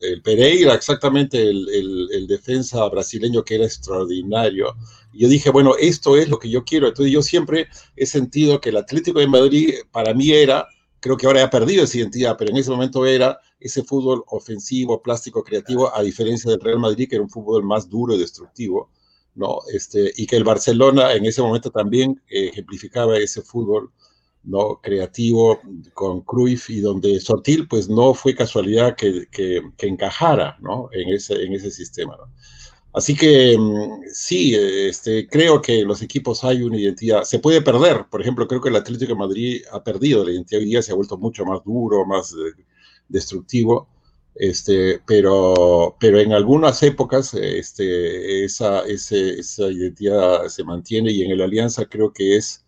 el, 0.00 0.22
Pereira, 0.22 0.74
exactamente, 0.74 1.42
el, 1.42 2.26
defensa 2.26 2.88
brasileño 2.88 3.44
que 3.44 3.56
era 3.56 3.64
extraordinario. 3.64 4.74
Y 5.12 5.22
yo 5.22 5.28
dije, 5.28 5.50
bueno, 5.50 5.74
esto 5.78 6.16
es 6.16 6.28
lo 6.28 6.38
que 6.38 6.48
yo 6.48 6.64
quiero. 6.64 6.88
Entonces 6.88 7.12
yo 7.12 7.22
siempre 7.22 7.68
he 7.96 8.06
sentido 8.06 8.60
que 8.60 8.70
el 8.70 8.76
Atlético 8.76 9.18
de 9.18 9.26
Madrid 9.26 9.74
para 9.90 10.14
mí 10.14 10.32
era, 10.32 10.66
creo 11.00 11.16
que 11.16 11.26
ahora 11.26 11.44
ha 11.44 11.50
perdido 11.50 11.84
esa 11.84 11.98
identidad, 11.98 12.36
pero 12.38 12.50
en 12.50 12.56
ese 12.56 12.70
momento 12.70 13.04
era 13.04 13.38
ese 13.58 13.82
fútbol 13.82 14.24
ofensivo, 14.28 15.02
plástico, 15.02 15.44
creativo, 15.44 15.94
a 15.94 16.02
diferencia 16.02 16.50
del 16.50 16.60
Real 16.60 16.78
Madrid, 16.78 17.08
que 17.08 17.16
era 17.16 17.24
un 17.24 17.30
fútbol 17.30 17.62
más 17.62 17.88
duro 17.88 18.14
y 18.14 18.18
destructivo. 18.18 18.90
¿No? 19.34 19.60
Este, 19.72 20.12
y 20.16 20.26
que 20.26 20.36
el 20.36 20.44
Barcelona 20.44 21.12
en 21.14 21.26
ese 21.26 21.42
momento 21.42 21.70
también 21.70 22.20
eh, 22.28 22.48
ejemplificaba 22.48 23.18
ese 23.18 23.42
fútbol 23.42 23.90
¿no? 24.42 24.80
creativo 24.82 25.60
con 25.94 26.22
Cruyff 26.22 26.70
y 26.70 26.80
donde 26.80 27.20
Sotil 27.20 27.68
pues 27.68 27.88
no 27.88 28.14
fue 28.14 28.34
casualidad 28.34 28.96
que, 28.96 29.26
que, 29.30 29.62
que 29.76 29.86
encajara 29.86 30.56
¿no? 30.60 30.88
en, 30.92 31.10
ese, 31.10 31.42
en 31.42 31.52
ese 31.52 31.70
sistema. 31.70 32.16
¿no? 32.16 32.32
Así 32.92 33.14
que 33.14 33.56
sí, 34.12 34.54
este, 34.54 35.28
creo 35.28 35.62
que 35.62 35.84
los 35.84 36.02
equipos 36.02 36.42
hay 36.42 36.62
una 36.62 36.76
identidad. 36.76 37.22
Se 37.22 37.38
puede 37.38 37.62
perder, 37.62 38.06
por 38.10 38.20
ejemplo, 38.20 38.48
creo 38.48 38.60
que 38.60 38.68
el 38.68 38.76
Atlético 38.76 39.12
de 39.12 39.18
Madrid 39.18 39.62
ha 39.70 39.84
perdido 39.84 40.24
la 40.24 40.32
identidad 40.32 40.60
hoy 40.60 40.66
día, 40.66 40.82
se 40.82 40.90
ha 40.90 40.96
vuelto 40.96 41.16
mucho 41.16 41.44
más 41.44 41.62
duro, 41.64 42.04
más 42.04 42.32
eh, 42.32 42.62
destructivo, 43.08 43.88
este, 44.40 45.02
pero, 45.06 45.96
pero 46.00 46.18
en 46.18 46.32
algunas 46.32 46.82
épocas 46.82 47.34
este, 47.34 48.42
esa, 48.42 48.80
ese, 48.86 49.38
esa 49.38 49.66
identidad 49.66 50.48
se 50.48 50.64
mantiene 50.64 51.12
y 51.12 51.22
en 51.22 51.32
el 51.32 51.42
Alianza 51.42 51.84
creo 51.84 52.10
que 52.10 52.36
es 52.38 52.64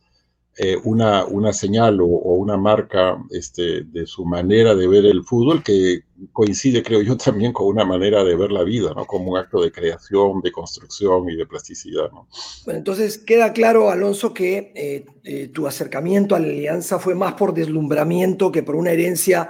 eh, 0.58 0.76
una, 0.84 1.24
una 1.24 1.54
señal 1.54 2.02
o, 2.02 2.04
o, 2.04 2.34
una 2.34 2.58
marca 2.58 3.16
este, 3.30 3.84
de 3.84 4.06
su 4.06 4.26
manera 4.26 4.74
de 4.74 4.86
ver 4.86 5.06
el 5.06 5.24
fútbol 5.24 5.62
que 5.62 6.02
coincide, 6.30 6.82
creo 6.82 7.00
yo, 7.00 7.16
también 7.24 7.54
con 7.54 7.68
una 7.68 7.86
manera 7.86 8.22
de 8.22 8.36
ver 8.36 8.52
la 8.52 8.64
vida, 8.64 8.92
¿no? 8.94 9.06
como 9.06 9.32
un 9.32 9.38
acto 9.38 9.62
de 9.62 9.72
creación, 9.72 10.42
de 10.42 10.52
construcción 10.52 11.30
y 11.30 11.36
de 11.36 11.46
plasticidad. 11.46 12.10
¿no? 12.12 12.28
Bueno, 12.66 12.76
entonces 12.76 13.16
queda 13.16 13.54
claro, 13.54 13.88
Alonso, 13.88 14.34
que 14.34 14.74
eh, 14.76 15.06
eh, 15.24 15.48
tu 15.48 15.66
acercamiento 15.66 16.34
a 16.34 16.38
la 16.38 16.48
alianza 16.48 16.98
fue 16.98 17.14
más 17.14 17.32
por 17.32 17.54
deslumbramiento 17.54 18.52
que 18.52 18.62
por 18.62 18.76
una 18.76 18.90
herencia 18.90 19.48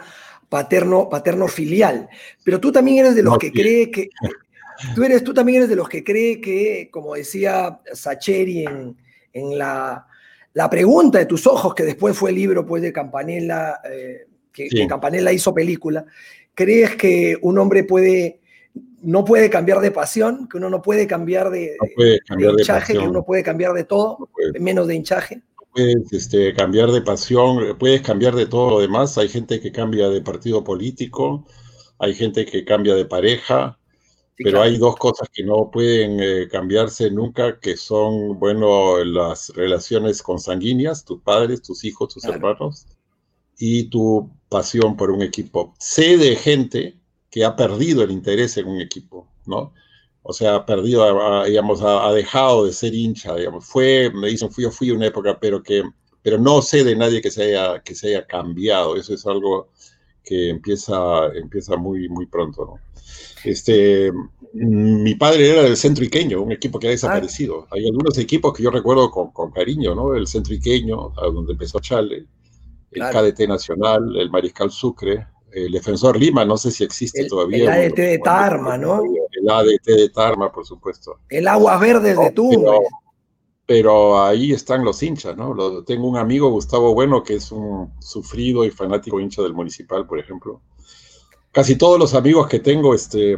paterno, 0.53 1.09
paterno 1.09 1.49
filial. 1.49 2.11
Pero 2.45 2.61
tú 2.61 2.71
también 2.71 2.99
eres 2.99 3.15
de 3.15 3.23
los 3.23 3.33
no, 3.33 3.39
que 3.39 3.47
sí. 3.49 3.53
cree 3.55 3.91
que... 3.91 4.11
Tú, 4.97 5.05
eres, 5.05 5.23
tú 5.23 5.33
también 5.33 5.59
eres 5.59 5.69
de 5.69 5.77
los 5.77 5.89
que 5.89 6.03
cree 6.03 6.41
que, 6.41 6.89
como 6.91 7.15
decía 7.15 7.79
Sacheri 7.93 8.65
en, 8.65 8.97
en 9.33 9.57
la 9.57 10.09
la 10.55 10.69
pregunta 10.69 11.19
de 11.19 11.27
tus 11.27 11.47
ojos, 11.47 11.75
que 11.75 11.85
después 11.85 12.17
fue 12.17 12.31
el 12.31 12.37
libro 12.37 12.67
pues, 12.67 12.83
de 12.83 12.93
Campanella, 12.93 13.81
eh, 13.91 14.27
que, 14.53 14.69
sí. 14.69 14.77
que, 14.77 14.87
Campanella 14.87 15.33
hizo 15.33 15.55
película, 15.55 16.05
¿crees 16.55 16.97
que 16.97 17.39
un 17.41 17.59
hombre 17.59 17.85
puede, 17.85 18.41
no 19.03 19.25
puede 19.25 19.49
cambiar 19.49 19.81
de 19.81 19.91
pasión, 19.91 20.49
que 20.49 20.59
uno 20.59 20.69
no 20.69 20.83
puede 20.83 21.07
cambiar 21.07 21.51
de, 21.51 21.77
no 21.81 21.89
puede 21.95 22.21
cambiar 22.21 22.53
de 22.53 22.63
hinchaje, 22.63 22.93
de 22.93 22.99
que 22.99 23.09
uno 23.09 23.25
puede 23.25 23.43
cambiar 23.43 23.73
de 23.73 23.85
todo, 23.85 24.19
no 24.21 24.61
menos 24.61 24.87
de 24.87 24.95
hinchaje? 24.95 25.43
Puedes 25.73 26.13
este, 26.13 26.55
cambiar 26.55 26.91
de 26.93 27.03
pasión, 27.03 27.77
puedes 27.79 28.03
cambiar 28.03 28.35
de 28.35 28.47
todo 28.47 28.71
lo 28.71 28.81
demás. 28.81 29.17
Hay 29.19 29.29
gente 29.29 29.61
que 29.61 29.73
cambia 29.73 30.09
de 30.09 30.21
partido 30.23 30.65
político, 30.65 31.47
hay 31.99 32.15
gente 32.15 32.45
que 32.47 32.65
cambia 32.65 32.95
de 32.95 33.07
pareja, 33.07 33.79
Sí, 34.37 34.45
Pero 34.45 34.59
claro. 34.59 34.71
hay 34.71 34.79
dos 34.79 34.97
cosas 34.97 35.29
que 35.33 35.45
no 35.45 35.71
pueden 35.71 36.19
eh, 36.21 36.49
cambiarse 36.51 37.11
nunca, 37.11 37.61
que 37.61 37.77
son, 37.77 38.39
bueno, 38.39 39.05
las 39.05 39.51
relaciones 39.51 40.23
consanguíneas, 40.23 41.05
tus 41.05 41.21
padres, 41.23 41.63
tus 41.63 41.85
hijos, 41.85 42.15
tus 42.15 42.23
claro. 42.23 42.37
hermanos, 42.37 42.87
y 43.59 43.91
tu 43.91 44.31
pasión 44.49 44.97
por 44.97 45.11
un 45.11 45.23
equipo. 45.23 45.75
Sé 45.79 46.17
de 46.17 46.37
gente 46.37 46.99
que 47.31 47.45
ha 47.45 47.57
perdido 47.57 48.03
el 48.03 48.11
interés 48.11 48.57
en 48.57 48.69
un 48.69 48.81
equipo, 48.81 49.29
¿no? 49.47 49.75
O 50.25 50.33
sea, 50.33 50.57
ha 50.57 50.67
perdido, 50.67 51.03
ha, 51.03 51.45
digamos, 51.47 51.83
ha, 51.83 52.07
ha, 52.07 52.13
dejado 52.13 52.67
de 52.67 52.73
ser 52.73 52.95
hincha, 52.95 53.35
digamos. 53.35 53.65
Fue, 53.67 54.11
me 54.15 54.29
dicen, 54.29 54.51
fui, 54.51 54.65
yo 54.65 54.71
fui 54.71 54.91
una 54.91 55.07
época, 55.07 55.39
pero 55.41 55.63
que, 55.63 55.83
pero 56.23 56.39
no 56.39 56.63
sé 56.63 56.85
de 56.85 56.95
nadie 56.95 57.21
que 57.21 57.31
se 57.31 57.45
haya, 57.45 57.83
que 57.83 57.95
se 57.95 58.09
haya 58.09 58.27
cambiado. 58.27 58.97
Eso 58.97 59.15
es 59.15 59.27
algo 59.27 59.71
que 60.25 60.51
empieza, 60.51 61.27
empieza 61.35 61.77
muy, 61.77 62.09
muy 62.09 62.27
pronto, 62.27 62.65
¿no? 62.65 62.93
Este, 63.45 64.13
mi 64.53 65.15
padre 65.17 65.51
era 65.51 65.63
del 65.63 65.77
centro 65.77 66.05
iqueño, 66.05 66.41
un 66.41 66.53
equipo 66.53 66.79
que 66.79 66.87
ha 66.87 66.91
desaparecido. 66.91 67.65
Ah. 67.65 67.75
Hay 67.77 67.87
algunos 67.87 68.17
equipos 68.19 68.53
que 68.53 68.63
yo 68.63 68.71
recuerdo 68.71 69.11
con, 69.11 69.33
con, 69.33 69.51
cariño, 69.51 69.95
¿no? 69.95 70.15
El 70.15 70.29
centro 70.29 70.55
iqueño, 70.55 71.13
donde 71.17 71.53
empezó 71.53 71.81
Chale, 71.81 72.19
el 72.19 72.27
claro. 72.93 73.33
KDT 73.33 73.49
Nacional, 73.49 74.17
el 74.17 74.31
Mariscal 74.31 74.71
Sucre, 74.71 75.27
el 75.53 75.73
Defensor 75.73 76.19
Lima, 76.19 76.45
no 76.45 76.57
sé 76.57 76.71
si 76.71 76.85
existe 76.85 77.23
el, 77.23 77.29
todavía. 77.29 77.77
El 77.77 77.93
ADT 77.93 77.97
de 77.97 78.19
Tarma, 78.19 78.79
¿no? 78.79 79.03
El 79.31 79.51
ADT 79.51 79.85
de 79.85 80.09
Tarma, 80.09 80.51
por 80.53 80.67
supuesto. 80.67 81.19
El 81.29 81.49
Aguas 81.49 81.81
Verdes 81.81 82.19
de 82.19 82.31
Tumbes. 82.31 82.59
Pero, 82.59 82.83
pero, 83.67 84.23
ahí 84.25 84.53
están 84.53 84.85
los 84.85 85.03
hinchas, 85.03 85.37
¿no? 85.37 85.55
Lo, 85.55 85.85
tengo 85.85 86.09
un 86.09 86.17
amigo, 86.17 86.51
Gustavo 86.51 86.95
Bueno, 86.95 87.23
que 87.23 87.35
es 87.35 87.53
un 87.53 87.93
sufrido 88.01 88.65
y 88.65 88.71
fanático 88.71 89.21
hincha 89.21 89.43
del 89.43 89.55
Municipal, 89.55 90.07
por 90.07 90.19
ejemplo 90.19 90.61
casi 91.53 91.77
todos 91.77 91.99
los 91.99 92.15
amigos 92.15 92.49
que 92.49 92.61
tengo, 92.61 92.95
este, 92.95 93.37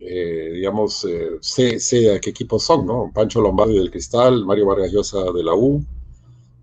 eh, 0.00 0.50
digamos, 0.54 1.04
eh, 1.04 1.30
sé, 1.40 1.80
sé, 1.80 2.14
a 2.14 2.20
qué 2.20 2.30
equipos 2.30 2.62
son, 2.62 2.86
¿no? 2.86 3.10
Pancho 3.12 3.40
Lombardi 3.40 3.76
del 3.76 3.90
Cristal, 3.90 4.44
Mario 4.44 4.66
Vargas 4.66 4.92
Llosa 4.92 5.32
de 5.32 5.42
la 5.42 5.52
U, 5.52 5.84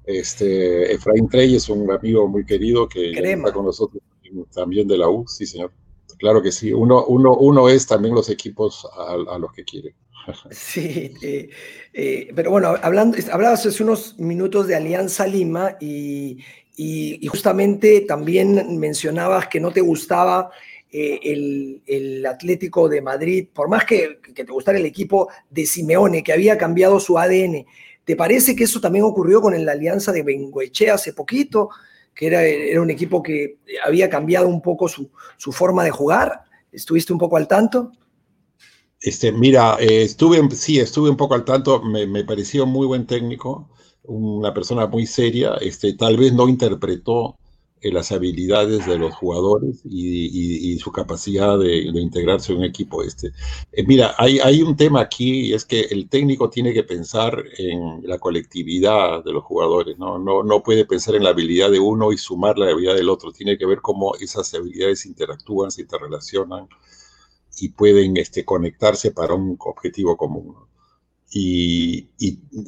este, 0.05 0.93
Efraín 0.93 1.27
Trey 1.29 1.55
es 1.55 1.69
un 1.69 1.91
amigo 1.91 2.27
muy 2.27 2.45
querido 2.45 2.88
que 2.88 3.12
está 3.12 3.53
con 3.53 3.65
nosotros 3.65 4.01
también 4.53 4.87
de 4.87 4.97
la 4.97 5.09
U, 5.09 5.27
sí, 5.27 5.45
señor. 5.45 5.71
Claro 6.17 6.41
que 6.41 6.51
sí, 6.51 6.71
uno, 6.71 7.05
uno, 7.05 7.35
uno 7.35 7.69
es 7.69 7.85
también 7.85 8.15
los 8.15 8.29
equipos 8.29 8.87
a, 8.95 9.37
los 9.37 9.51
que 9.53 9.63
quiere. 9.63 9.95
Sí, 10.51 11.13
eh, 11.21 11.49
eh, 11.91 12.31
pero 12.33 12.51
bueno, 12.51 12.75
hablando, 12.81 13.17
hablabas 13.29 13.65
hace 13.65 13.83
unos 13.83 14.17
minutos 14.17 14.67
de 14.67 14.75
Alianza 14.75 15.27
Lima 15.27 15.75
y, 15.81 16.37
y, 16.77 17.19
y 17.19 17.27
justamente 17.27 18.01
también 18.01 18.79
mencionabas 18.79 19.49
que 19.49 19.59
no 19.59 19.71
te 19.71 19.81
gustaba 19.81 20.49
eh, 20.95 21.19
el, 21.23 21.81
el, 21.87 22.25
Atlético 22.25 22.87
de 22.87 23.01
Madrid, 23.01 23.47
por 23.51 23.67
más 23.67 23.83
que, 23.83 24.19
que, 24.21 24.45
te 24.45 24.51
gustara 24.51 24.77
el 24.77 24.85
equipo 24.85 25.27
de 25.49 25.65
Simeone, 25.65 26.23
que 26.23 26.31
había 26.31 26.55
cambiado 26.55 26.99
su 26.99 27.17
ADN, 27.17 27.65
¿te 28.05 28.15
parece 28.15 28.55
que 28.55 28.65
eso 28.65 28.79
también 28.79 29.03
ocurrió 29.03 29.41
con 29.41 29.65
la 29.65 29.71
alianza 29.71 30.11
de 30.11 30.21
Bengoechea 30.21 30.93
hace 30.93 31.13
poquito? 31.13 31.69
Que 32.15 32.27
era, 32.27 32.43
era, 32.43 32.82
un 32.82 32.89
equipo 32.89 33.24
que 33.24 33.58
había 33.86 34.10
cambiado 34.10 34.48
un 34.48 34.62
poco 34.62 34.88
su, 34.88 35.10
su, 35.38 35.51
forma 35.51 35.84
de 35.84 35.91
jugar. 35.91 36.43
¿Estuviste 36.72 37.13
un 37.13 37.20
poco 37.20 37.38
al 37.38 37.48
tanto? 37.48 37.91
Este, 39.00 39.32
mira, 39.32 39.77
eh, 39.79 40.03
estuve, 40.03 40.39
sí, 40.51 40.79
estuve 40.79 41.10
un 41.10 41.17
poco 41.17 41.36
al 41.36 41.43
tanto, 41.43 41.82
me, 41.82 42.08
me, 42.08 42.24
pareció 42.24 42.65
muy 42.65 42.88
buen 42.88 43.05
técnico, 43.05 43.70
una 44.03 44.53
persona 44.53 44.88
muy 44.88 45.05
seria, 45.05 45.55
este, 45.60 45.93
tal 45.93 46.15
vez 46.15 46.34
no 46.34 46.48
interpretó 46.48 47.38
las 47.91 48.11
habilidades 48.11 48.85
de 48.85 48.97
los 48.97 49.13
jugadores 49.13 49.81
y, 49.85 50.77
su 50.79 50.91
capacidad 50.91 51.57
de, 51.57 51.91
de, 51.91 52.01
integrarse 52.01 52.51
en 52.51 52.59
un 52.59 52.65
equipo. 52.65 53.03
Este. 53.03 53.31
Eh, 53.71 53.83
mira, 53.85 54.15
hay, 54.17 54.39
hay, 54.39 54.61
un 54.61 54.75
tema 54.75 55.01
aquí 55.01 55.47
y 55.47 55.53
es 55.53 55.65
que 55.65 55.81
el 55.81 56.09
técnico 56.09 56.49
tiene 56.49 56.73
que 56.73 56.83
pensar 56.83 57.43
en 57.57 58.01
la 58.03 58.19
colectividad 58.19 59.23
de 59.23 59.31
los 59.31 59.43
jugadores, 59.43 59.97
¿no? 59.97 60.17
No, 60.19 60.43
no 60.43 60.63
puede 60.63 60.85
pensar 60.85 61.15
en 61.15 61.23
la 61.23 61.29
habilidad 61.29 61.71
de 61.71 61.79
uno 61.79 62.11
y 62.11 62.17
sumar 62.17 62.57
la 62.57 62.69
habilidad 62.69 62.95
del 62.95 63.09
otro, 63.09 63.31
tiene 63.31 63.57
que 63.57 63.65
ver 63.65 63.81
cómo 63.81 64.15
esas 64.15 64.53
habilidades 64.53 65.05
interactúan, 65.05 65.71
se 65.71 65.81
interrelacionan 65.81 66.67
y 67.59 67.69
pueden 67.69 68.17
este, 68.17 68.43
conectarse 68.45 69.11
para 69.11 69.33
un 69.33 69.55
objetivo 69.59 70.17
común. 70.17 70.55
Y, 71.35 72.09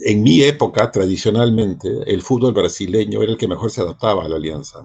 en 0.05 0.23
mi 0.23 0.41
época, 0.41 0.89
tradicionalmente, 0.91 1.87
el 2.07 2.23
fútbol 2.23 2.51
brasileño 2.51 3.21
era 3.21 3.33
el 3.33 3.37
que 3.37 3.47
mejor 3.47 3.69
se 3.69 3.81
adaptaba 3.81 4.25
a 4.25 4.27
la 4.27 4.37
alianza. 4.37 4.81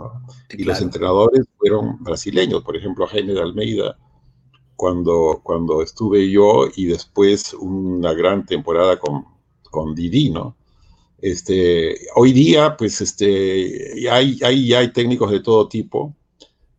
y 0.51 0.65
los 0.65 0.83
entrenadores 0.83 1.47
fueron 1.57 1.97
brasileños, 2.05 2.63
por 2.63 2.77
ejemplo, 2.77 3.07
Jaime 3.07 3.33
de 3.33 3.41
Almeida, 3.41 3.97
cuando, 4.77 5.41
cuando 5.43 5.83
estuve 5.83 6.31
yo, 6.31 6.69
y 6.77 6.87
después 6.87 7.55
una 7.55 8.13
gran 8.13 8.45
temporada 8.45 8.99
con, 8.99 9.25
con 9.71 9.95
Didi, 9.95 10.29
¿no? 10.29 10.57
Este, 11.19 11.97
hoy 12.17 12.35
día, 12.35 12.77
pues, 12.77 13.01
este, 13.01 14.11
hay, 14.11 14.39
hay, 14.43 14.75
hay 14.75 14.93
técnicos 14.93 15.31
de 15.31 15.41
todo 15.41 15.69
tipo, 15.69 16.15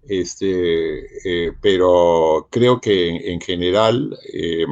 este, 0.04 1.48
eh, 1.48 1.54
pero 1.62 2.48
creo 2.52 2.82
que 2.82 3.32
en, 3.32 3.40
general 3.40 4.18
eh, 4.34 4.66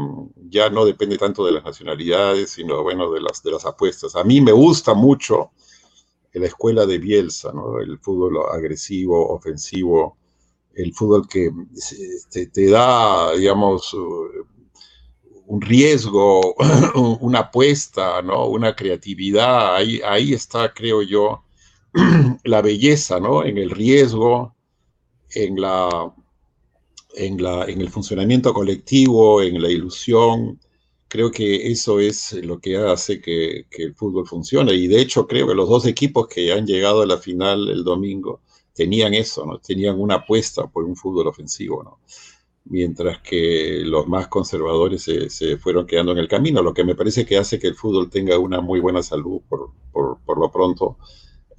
ya 0.50 0.70
no 0.70 0.86
depende 0.86 1.18
tanto 1.18 1.46
de 1.46 1.51
las 1.51 1.63
nacionalidades, 1.63 2.51
sino, 2.51 2.84
bueno, 2.84 3.12
de 3.12 3.22
las, 3.22 3.44
de 3.44 3.51
las 3.51 3.65
apuestas. 3.65 4.15
A 4.15 4.24
mí 4.24 4.41
me 4.41 4.51
gusta 4.51 4.94
mucho 4.94 5.51
la 6.34 6.46
escuela 6.46 6.86
de 6.86 6.98
Bielsa, 6.98 7.51
¿no? 7.53 7.79
El 7.79 8.00
fútbol 8.00 8.38
agresivo, 8.51 9.34
ofensivo, 9.34 10.18
el 10.74 10.94
fútbol 10.94 11.27
que 11.27 11.51
este, 11.75 12.48
te 12.48 12.70
da, 12.70 13.34
digamos, 13.34 13.94
un 15.48 15.62
riesgo, 15.62 16.56
una 17.22 17.39
apuesta, 17.39 18.22
¿no? 18.22 18.48
Una 18.48 18.75
creatividad. 18.75 19.75
Ahí, 19.75 20.01
ahí 20.06 20.34
está, 20.34 20.74
creo 20.74 21.01
yo, 21.01 21.44
la 22.44 22.62
belleza, 22.62 23.20
¿no? 23.20 23.44
En 23.44 23.58
el 23.58 23.72
riesgo, 23.72 24.56
en, 25.32 25.60
la, 25.60 26.13
en, 27.19 27.81
el 27.81 27.89
funcionamiento 27.89 28.53
colectivo, 28.53 29.41
en 29.41 29.61
la 29.61 29.69
ilusión. 29.69 30.59
Creo 31.07 31.31
que 31.31 31.71
eso 31.71 31.99
es 31.99 32.33
lo 32.45 32.59
que 32.59 32.77
hace 32.77 33.19
que, 33.19 33.65
el 33.71 33.95
fútbol 33.95 34.27
funcione. 34.27 34.73
Y 34.73 34.88
de 34.88 35.01
hecho 35.01 35.27
creo 35.27 35.47
que 35.47 35.55
los 35.55 35.69
dos 35.69 35.85
equipos 35.85 36.27
que 36.27 36.51
han 36.51 36.65
llegado 36.65 37.01
a 37.01 37.05
la 37.05 37.17
final 37.17 37.69
el 37.69 37.83
domingo 37.83 38.41
tenían 38.73 39.13
eso, 39.13 39.45
¿no? 39.45 39.59
Tenían 39.59 39.99
una 39.99 40.15
apuesta 40.15 40.67
por 40.67 40.85
un 40.85 40.95
fútbol 40.95 41.27
ofensivo, 41.27 41.83
¿no? 41.83 41.99
Mientras 42.65 43.21
que 43.21 43.81
los 43.83 44.07
más 44.07 44.27
conservadores 44.27 45.01
se, 45.03 45.29
se, 45.29 45.57
fueron 45.57 45.88
quedando 45.88 46.11
en 46.11 46.19
el 46.19 46.27
camino, 46.27 46.61
lo 46.61 46.73
que 46.73 46.83
me 46.83 46.95
parece 46.95 47.25
que 47.25 47.38
hace 47.38 47.59
que 47.59 47.67
el 47.67 47.75
fútbol 47.75 48.09
tenga 48.09 48.38
una 48.38 48.61
muy 48.61 48.79
buena 48.79 49.01
salud 49.03 49.41
por, 49.49 49.71
por, 49.91 50.19
por 50.25 50.38
lo 50.39 50.51
pronto. 50.51 50.97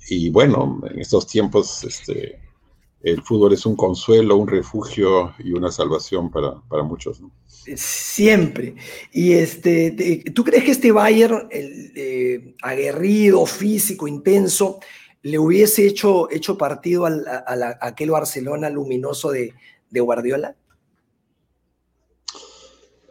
Y 0.09 0.31
bueno, 0.31 0.81
en 0.91 1.01
estos 1.01 1.27
tiempos, 1.27 1.85
este, 1.85 2.39
el 3.03 3.23
fútbol 3.23 3.53
es 3.53 3.65
un 3.65 3.77
consuelo, 3.77 4.37
un 4.37 4.49
refugio 4.49 5.35
y 5.39 5.53
una 5.53 5.71
salvación 5.71 6.31
para, 6.31 6.61
para 6.69 6.83
muchos. 6.83 7.21
¿no? 7.21 7.31
Siempre. 7.47 8.75
Y 9.13 9.33
este, 9.33 10.25
¿tú 10.35 10.45
crees 10.45 10.65
que 10.65 10.71
este 10.73 10.93
Bayern, 10.93 11.49
el, 11.51 11.93
eh, 11.95 12.55
aguerrido, 12.63 13.47
físico, 13.47 14.07
intenso, 14.07 14.81
le 15.23 15.39
hubiese 15.39 15.87
hecho, 15.87 16.31
hecho 16.31 16.57
partido 16.57 17.07
al, 17.07 17.27
a, 17.27 17.79
aquel 17.81 18.11
Barcelona 18.11 18.71
luminoso 18.71 19.31
de, 19.31 19.55
de 19.91 20.01
Guardiola? 20.01 20.57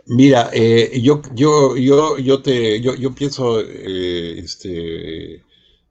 Mira, 0.05 0.49
eh, 0.53 0.99
yo, 1.03 1.21
yo, 1.35 1.77
yo, 1.77 2.17
yo, 2.17 2.41
te, 2.41 2.81
yo, 2.81 2.95
yo 2.95 3.13
pienso 3.13 3.61
eh, 3.61 4.39
este, 4.39 5.43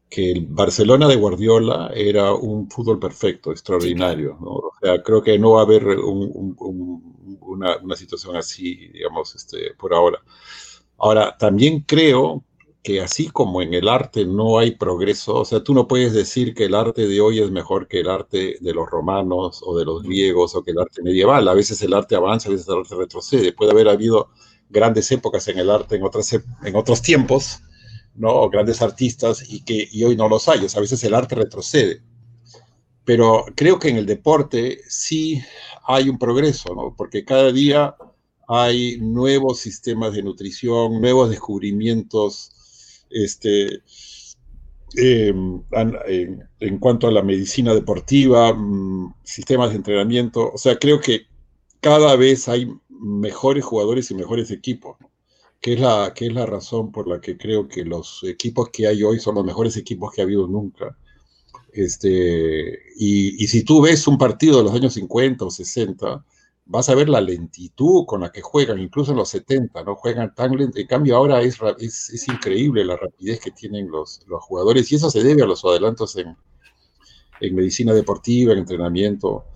que 0.09 0.33
el 0.33 0.47
Barcelona 0.47 1.07
de 1.07 1.17
Guardiola 1.17 1.91
era 1.95 2.33
un 2.33 2.71
fútbol 2.71 2.99
perfecto, 2.99 3.51
extraordinario. 3.51 4.39
¿no? 4.41 4.51
O 4.51 4.73
sea, 4.81 5.03
creo 5.03 5.23
que 5.23 5.39
no 5.39 5.53
va 5.53 5.61
a 5.61 5.65
haber 5.65 5.87
una, 5.87 7.77
una, 7.79 7.97
situación 7.97 8.37
así, 8.37 8.89
digamos, 8.89 9.35
este, 9.35 9.75
por 9.75 9.93
ahora. 9.93 10.21
Ahora, 10.99 11.37
también 11.39 11.81
creo 11.87 12.45
que 12.83 13.01
así 13.03 13.29
como 13.29 13.61
en 13.61 13.75
el 13.75 13.89
arte 13.89 14.25
no 14.25 14.59
hay 14.59 14.71
progreso, 14.73 15.35
o 15.35 15.45
sea, 15.45 15.63
tú 15.63 15.75
no 15.75 15.87
puedes 15.87 16.13
decir 16.13 16.55
que 16.55 16.65
el 16.65 16.75
arte 16.75 17.07
de 17.07 17.21
hoy 17.21 17.41
es 17.41 17.51
mejor 17.51 17.87
que 17.87 18.01
el 18.01 18.09
arte 18.09 18.57
de 18.61 18.73
los 18.73 18.89
romanos 18.89 19.61
o 19.65 19.77
de 19.77 19.85
los 19.85 20.03
griegos 20.03 20.55
o 20.55 20.65
que 20.65 20.71
el 20.71 20.79
arte 20.79 21.03
medieval. 21.03 21.47
A 21.49 21.55
veces 21.55 21.83
el 21.83 21.93
arte 21.93 22.17
avanza, 22.17 22.49
a 22.49 22.53
veces 22.53 22.67
el 22.69 22.79
arte 22.79 22.95
retrocede. 22.95 23.53
Puede 23.53 23.73
haber 23.73 23.89
habido 23.89 24.31
grandes 24.71 25.11
épocas 25.13 25.47
en 25.49 25.59
el 25.59 25.71
arte 25.71 25.97
en, 25.97 26.03
otras, 26.03 26.33
en 26.33 26.77
otros 26.77 27.03
tiempos, 27.03 27.61
¿no? 28.19 28.49
grandes 28.51 28.83
artistas 28.83 29.45
y 29.49 29.65
que 29.65 29.89
y 29.91 30.05
hoy 30.05 30.17
no 30.17 30.29
los 30.29 30.49
hay. 30.49 30.65
O 30.65 30.69
sea, 30.69 30.79
a 30.79 30.83
veces 30.83 31.03
el 31.05 31.15
arte 31.15 31.35
retrocede. 31.35 32.03
Pero 33.05 33.47
creo 33.55 33.79
que 33.79 33.89
en 33.89 33.97
el 33.97 34.07
deporte 34.07 34.81
sí 34.89 35.43
hay 35.87 36.09
un 36.09 36.19
progreso, 36.19 36.75
¿no? 36.75 36.95
porque 36.97 37.25
cada 37.25 37.51
día 37.53 37.95
hay 38.49 38.99
nuevos 39.01 39.61
sistemas 39.61 40.13
de 40.15 40.23
nutrición, 40.23 41.01
nuevos 41.01 41.31
descubrimientos 41.31 42.53
este, 43.11 43.83
em, 44.97 45.63
en, 46.61 46.79
cuanto 46.79 47.09
a 47.09 47.13
la 47.13 47.23
medicina 47.23 47.75
deportiva, 47.75 48.53
mm, 48.55 49.15
sistemas 49.23 49.71
de 49.71 49.77
entrenamiento. 49.77 50.51
O 50.53 50.59
sea, 50.59 50.79
creo 50.79 51.01
que 51.01 51.27
cada 51.81 52.17
vez 52.17 52.49
hay 52.49 52.71
mejores 52.89 53.65
jugadores 53.65 54.11
y 54.11 54.15
mejores 54.15 54.51
equipos. 54.51 54.97
Que 55.61 55.75
es, 55.75 55.81
la, 55.81 56.13
que 56.15 56.27
es 56.27 56.33
la 56.33 56.47
razón 56.47 56.93
por 56.93 57.09
la 57.09 57.21
que 57.21 57.37
creo 57.37 57.69
que 57.69 57.85
los 57.85 58.23
equipos 58.25 58.71
que 58.71 58.87
hay 58.87 59.03
hoy 59.03 59.19
son 59.19 59.35
los 59.35 59.45
mejores 59.45 59.77
equipos 59.77 60.13
que 60.13 60.21
ha 60.21 60.25
habido 60.25 60.47
nunca. 60.47 60.97
Este, 61.73 62.79
y, 62.97 63.43
y, 63.43 63.47
si 63.49 63.65
tú 63.65 63.83
ves 63.83 64.07
un 64.09 64.19
partido 64.19 64.59
de 64.59 64.65
los 64.65 64.75
años 64.75 64.95
50 64.95 65.45
o 65.45 65.51
60, 65.51 66.25
vas 66.69 66.89
a 66.89 66.95
ver 66.95 67.09
la 67.09 67.21
lentitud 67.21 68.05
con 68.07 68.21
la 68.21 68.31
que 68.31 68.43
juegan, 68.43 68.79
incluso 68.79 69.13
en 69.13 69.19
los 69.19 69.31
70, 69.31 69.85
¿no? 69.85 69.97
Juegan 69.97 70.35
tan 70.35 70.57
lento. 70.57 70.79
En 70.79 70.87
cambio, 70.87 71.17
ahora 71.17 71.41
es, 71.41 71.59
es, 71.79 72.11
es 72.11 72.29
increíble 72.29 72.85
la 72.85 72.97
rapidez 72.97 73.41
que 73.41 73.51
tienen 73.51 73.91
los, 73.91 74.21
los, 74.27 74.43
jugadores 74.45 74.91
y 74.93 74.97
eso 74.97 75.11
se 75.11 75.23
debe 75.23 75.43
a 75.43 75.47
los 75.47 75.65
adelantos 75.65 76.17
en, 76.17 76.37
en 77.41 77.55
medicina 77.55 77.95
deportiva, 77.95 78.53
en 78.53 78.61
entrenamiento. 78.61 79.47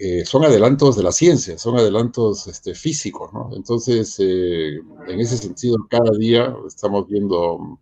Eh, 0.00 0.24
son 0.24 0.44
adelantos 0.44 0.96
de 0.96 1.02
la 1.02 1.10
ciencia, 1.10 1.58
son 1.58 1.76
adelantos 1.76 2.46
este, 2.46 2.72
físicos, 2.74 3.32
¿no? 3.32 3.50
Entonces, 3.56 4.14
eh, 4.20 4.76
en 5.08 5.20
ese 5.20 5.36
sentido, 5.36 5.76
cada 5.90 6.16
día 6.16 6.54
estamos 6.68 7.08
viendo 7.08 7.80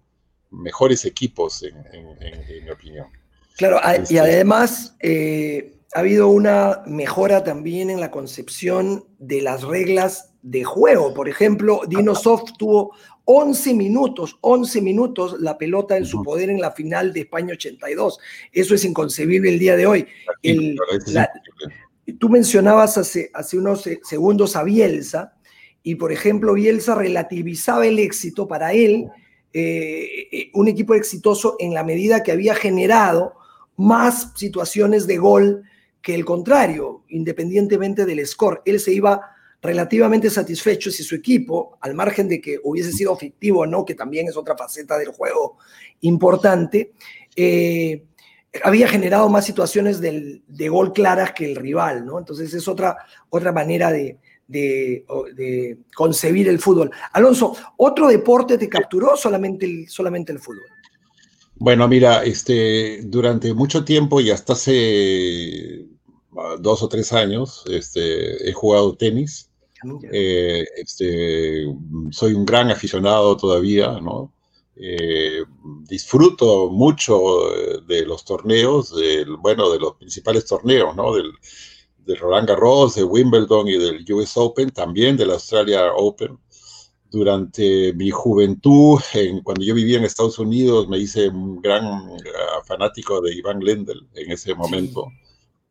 mejores 0.51 1.05
equipos, 1.05 1.63
en, 1.63 2.65
mi 2.65 2.71
opinión. 2.71 3.07
Claro, 3.59 3.81
y 3.85 4.01
este, 4.01 4.21
además 4.21 4.97
eh, 5.01 5.79
ha 5.95 6.01
habido 6.01 6.29
una 6.29 6.83
mejora 6.87 7.45
también 7.45 7.91
en 7.91 8.01
la 8.01 8.11
concepción 8.11 9.05
de 9.19 9.43
las 9.43 9.63
reglas 9.63 10.33
de 10.41 10.65
juego. 10.65 11.13
Por 11.13 11.29
ejemplo, 11.29 11.83
Dinosoft 11.87 12.53
tuvo 12.59 12.95
11 13.27 13.75
minutos, 13.75 14.39
11 14.41 14.81
minutos 14.81 15.37
la 15.41 15.59
pelota 15.59 15.99
en 15.99 16.07
su 16.07 16.23
poder 16.23 16.49
en 16.49 16.61
la 16.61 16.71
final 16.71 17.13
de 17.13 17.21
España 17.21 17.53
82. 17.53 18.19
Eso 18.53 18.75
es 18.75 18.85
inconcebible 18.87 19.51
el 19.51 19.59
día 19.59 19.77
de 19.77 19.87
hoy. 19.87 20.07
El, 20.43 20.79
la, 21.09 21.31
Tú 22.19 22.29
mencionabas 22.29 22.99
hace, 22.99 23.31
unos 23.55 23.89
segundos 24.03 24.57
a 24.57 24.63
Bielsa, 24.63 25.35
y 25.83 25.97
por 25.97 26.13
ejemplo, 26.13 26.55
Bielsa 26.55 26.95
relativizaba 26.95 27.87
el 27.87 27.99
éxito 27.99 28.49
para 28.49 28.73
él, 28.73 29.09
eh, 29.53 30.29
eh, 30.33 30.51
un 30.55 30.69
equipo 30.69 30.95
exitoso 30.95 31.57
en 31.59 31.75
la 31.75 31.85
medida 31.85 32.23
que 32.23 32.33
había 32.33 32.55
generado 32.55 33.35
más 33.77 34.33
situaciones 34.35 35.07
de 35.07 35.19
gol 35.19 35.63
que 36.03 36.15
el 36.15 36.25
contrario, 36.25 37.05
independientemente 37.09 38.05
del 38.05 38.25
score. 38.27 38.63
Él 38.65 38.79
se 38.79 38.93
iba 38.93 39.21
relativamente 39.61 40.31
satisfecho 40.31 40.91
si 40.91 41.03
su 41.03 41.15
equipo, 41.15 41.79
al 41.81 41.95
margen 41.95 42.29
de 42.29 42.41
que 42.41 42.61
hubiese 42.63 42.93
sido 42.93 43.17
fictivo 43.17 43.61
o 43.61 43.67
no, 43.67 43.85
que 43.85 43.95
también 43.95 44.29
es 44.29 44.37
otra 44.37 44.57
faceta 44.57 44.97
del 44.99 45.09
juego 45.09 45.59
importante, 46.03 46.93
eh, 47.35 48.05
había 48.63 48.89
generado 48.89 49.29
más 49.29 49.45
situaciones 49.45 50.01
de 50.01 50.69
gol 50.69 50.93
claras 50.93 51.33
que 51.33 51.51
el 51.51 51.57
rival, 51.57 52.05
¿no? 52.05 52.19
Entonces 52.19 52.53
es 52.55 52.69
otra, 52.69 52.97
otra 53.31 53.53
manera 53.53 53.91
de, 53.91 54.19
de, 54.49 55.79
concebir 55.95 56.49
el 56.49 56.59
fútbol. 56.59 56.91
Alonso, 57.13 57.57
¿otro 57.77 58.09
deporte 58.09 58.59
te 58.59 58.69
capturó 58.69 59.17
solamente 59.17 59.67
el, 59.67 59.89
solamente 59.89 60.33
el 60.33 60.39
fútbol? 60.39 60.65
Bueno, 61.57 61.89
mira, 61.89 62.23
este, 62.23 63.03
durante 63.05 63.55
mucho 63.55 63.85
tiempo 63.85 64.21
y 64.21 64.31
hasta 64.31 64.53
hace 64.53 65.87
ah, 66.37 66.57
dos 66.59 66.83
o 66.83 66.89
tres 66.89 67.13
años 67.13 67.65
este, 67.69 68.49
he 68.49 68.53
jugado 68.53 68.97
tenis. 68.97 69.51
Ah, 69.83 69.89
eh, 70.13 70.65
este, 70.77 71.67
soy 72.11 72.35
un 72.35 72.45
gran 72.45 72.71
aficionado 72.71 73.37
todavía, 73.37 74.01
¿no? 74.01 74.33
Eh, 74.79 75.43
disfruto 75.89 76.69
mucho 76.69 77.51
eh, 77.55 77.81
de 77.87 78.05
los 78.05 78.27
torneos, 78.27 78.95
bueno, 79.39 79.71
de 79.71 79.79
los 79.79 79.95
principales 79.95 80.45
torneos, 80.45 80.95
¿no? 80.95 81.15
Del, 81.15 81.33
Roland 82.21 82.47
Garros, 82.47 82.95
de 82.95 83.03
Wimbledon 83.03 83.67
y 83.67 83.79
del 83.79 84.05
US 84.13 84.37
Open, 84.37 84.71
también 84.71 85.17
del 85.17 85.33
Australia 85.33 85.93
Open. 85.93 86.39
Durante 87.11 87.93
mi 87.95 88.11
juventud, 88.11 89.01
en, 89.15 89.41
cuando 89.43 89.65
yo 89.65 89.75
vivía 89.75 89.99
en 89.99 90.05
Estados 90.05 90.39
Unidos, 90.39 90.87
me 90.89 90.99
hice 90.99 91.29
un 91.29 91.61
gran 91.61 91.85
eh, 92.11 92.31
fanático 92.65 93.21
de 93.21 93.35
Iván 93.35 93.59
Lendl 93.59 94.07
en 94.15 94.31
ese 94.31 94.55
momento, 94.55 95.11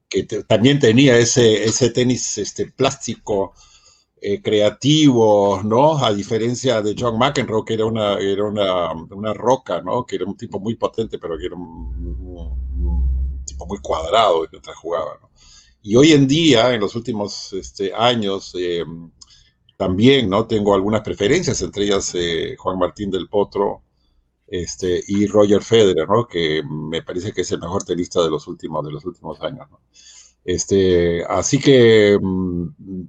que 0.10 0.24
también 0.24 0.80
tenía 0.80 1.18
ese, 1.18 1.64
ese 1.64 1.90
tenis 1.92 2.38
este, 2.38 2.66
plástico, 2.66 3.54
eh, 4.28 4.42
creativos, 4.42 5.64
¿no? 5.64 6.04
A 6.04 6.12
diferencia 6.12 6.82
de 6.82 6.96
John 6.98 7.20
McEnroe, 7.20 7.64
que 7.64 7.76
era 7.76 7.86
una, 7.86 8.18
era 8.18 8.46
una, 8.46 8.92
una, 8.92 9.36
roca, 9.36 9.82
¿no? 9.84 10.04
Que 10.04 10.16
era 10.16 10.26
un 10.26 10.36
tipo 10.36 10.60
muy 10.60 10.74
potente, 10.74 11.20
pero 11.20 11.38
que 11.38 11.46
era 11.46 11.56
un, 11.56 13.44
tipo 13.46 13.68
muy 13.68 13.78
cuadrado 13.78 14.48
mientras 14.52 14.76
jugaba, 14.78 15.20
¿no? 15.22 15.30
Y 15.84 15.96
hoy 15.96 16.14
en 16.14 16.28
día, 16.28 16.74
en 16.74 16.82
los 16.82 16.96
últimos 16.96 17.54
este, 17.54 17.94
años, 17.94 18.56
eh, 18.58 18.84
también, 19.78 20.28
¿no? 20.28 20.48
Tengo 20.48 20.74
algunas 20.74 21.02
preferencias, 21.02 21.62
entre 21.62 21.84
ellas 21.86 22.12
eh, 22.16 22.56
Juan 22.58 22.80
Martín 22.80 23.12
del 23.12 23.30
Potro 23.30 23.84
este, 24.48 25.04
y 25.08 25.28
Roger 25.28 25.62
Federer, 25.62 26.10
¿no? 26.10 26.28
Que 26.28 26.64
me 26.64 27.04
parece 27.04 27.32
que 27.32 27.42
es 27.42 27.52
el 27.52 27.60
mejor 27.60 27.84
tenista 27.84 28.24
de 28.24 28.32
los 28.32 28.48
últimos, 28.48 28.84
de 28.86 28.92
los 28.92 29.06
últimos 29.06 29.40
años, 29.42 29.70
¿no? 29.70 29.82
Este, 30.44 31.24
así 31.26 31.60
que 31.60 32.18
mm, 32.20 33.04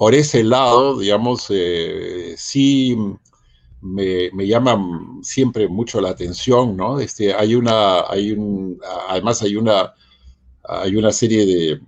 por 0.00 0.14
ese 0.14 0.42
lado, 0.42 0.98
digamos, 0.98 1.48
eh, 1.50 2.32
sí 2.38 2.96
me, 3.82 4.30
me, 4.32 4.46
llama 4.46 4.80
siempre 5.20 5.68
mucho 5.68 6.00
la 6.00 6.08
atención, 6.08 6.74
¿no? 6.74 7.00
Este, 7.00 7.34
hay 7.34 7.54
una, 7.54 8.08
hay 8.08 8.32
un, 8.32 8.80
además 9.10 9.42
hay 9.42 9.56
una, 9.56 9.92
hay 10.64 10.96
una 10.96 11.12
serie 11.12 11.44
de, 11.44 11.80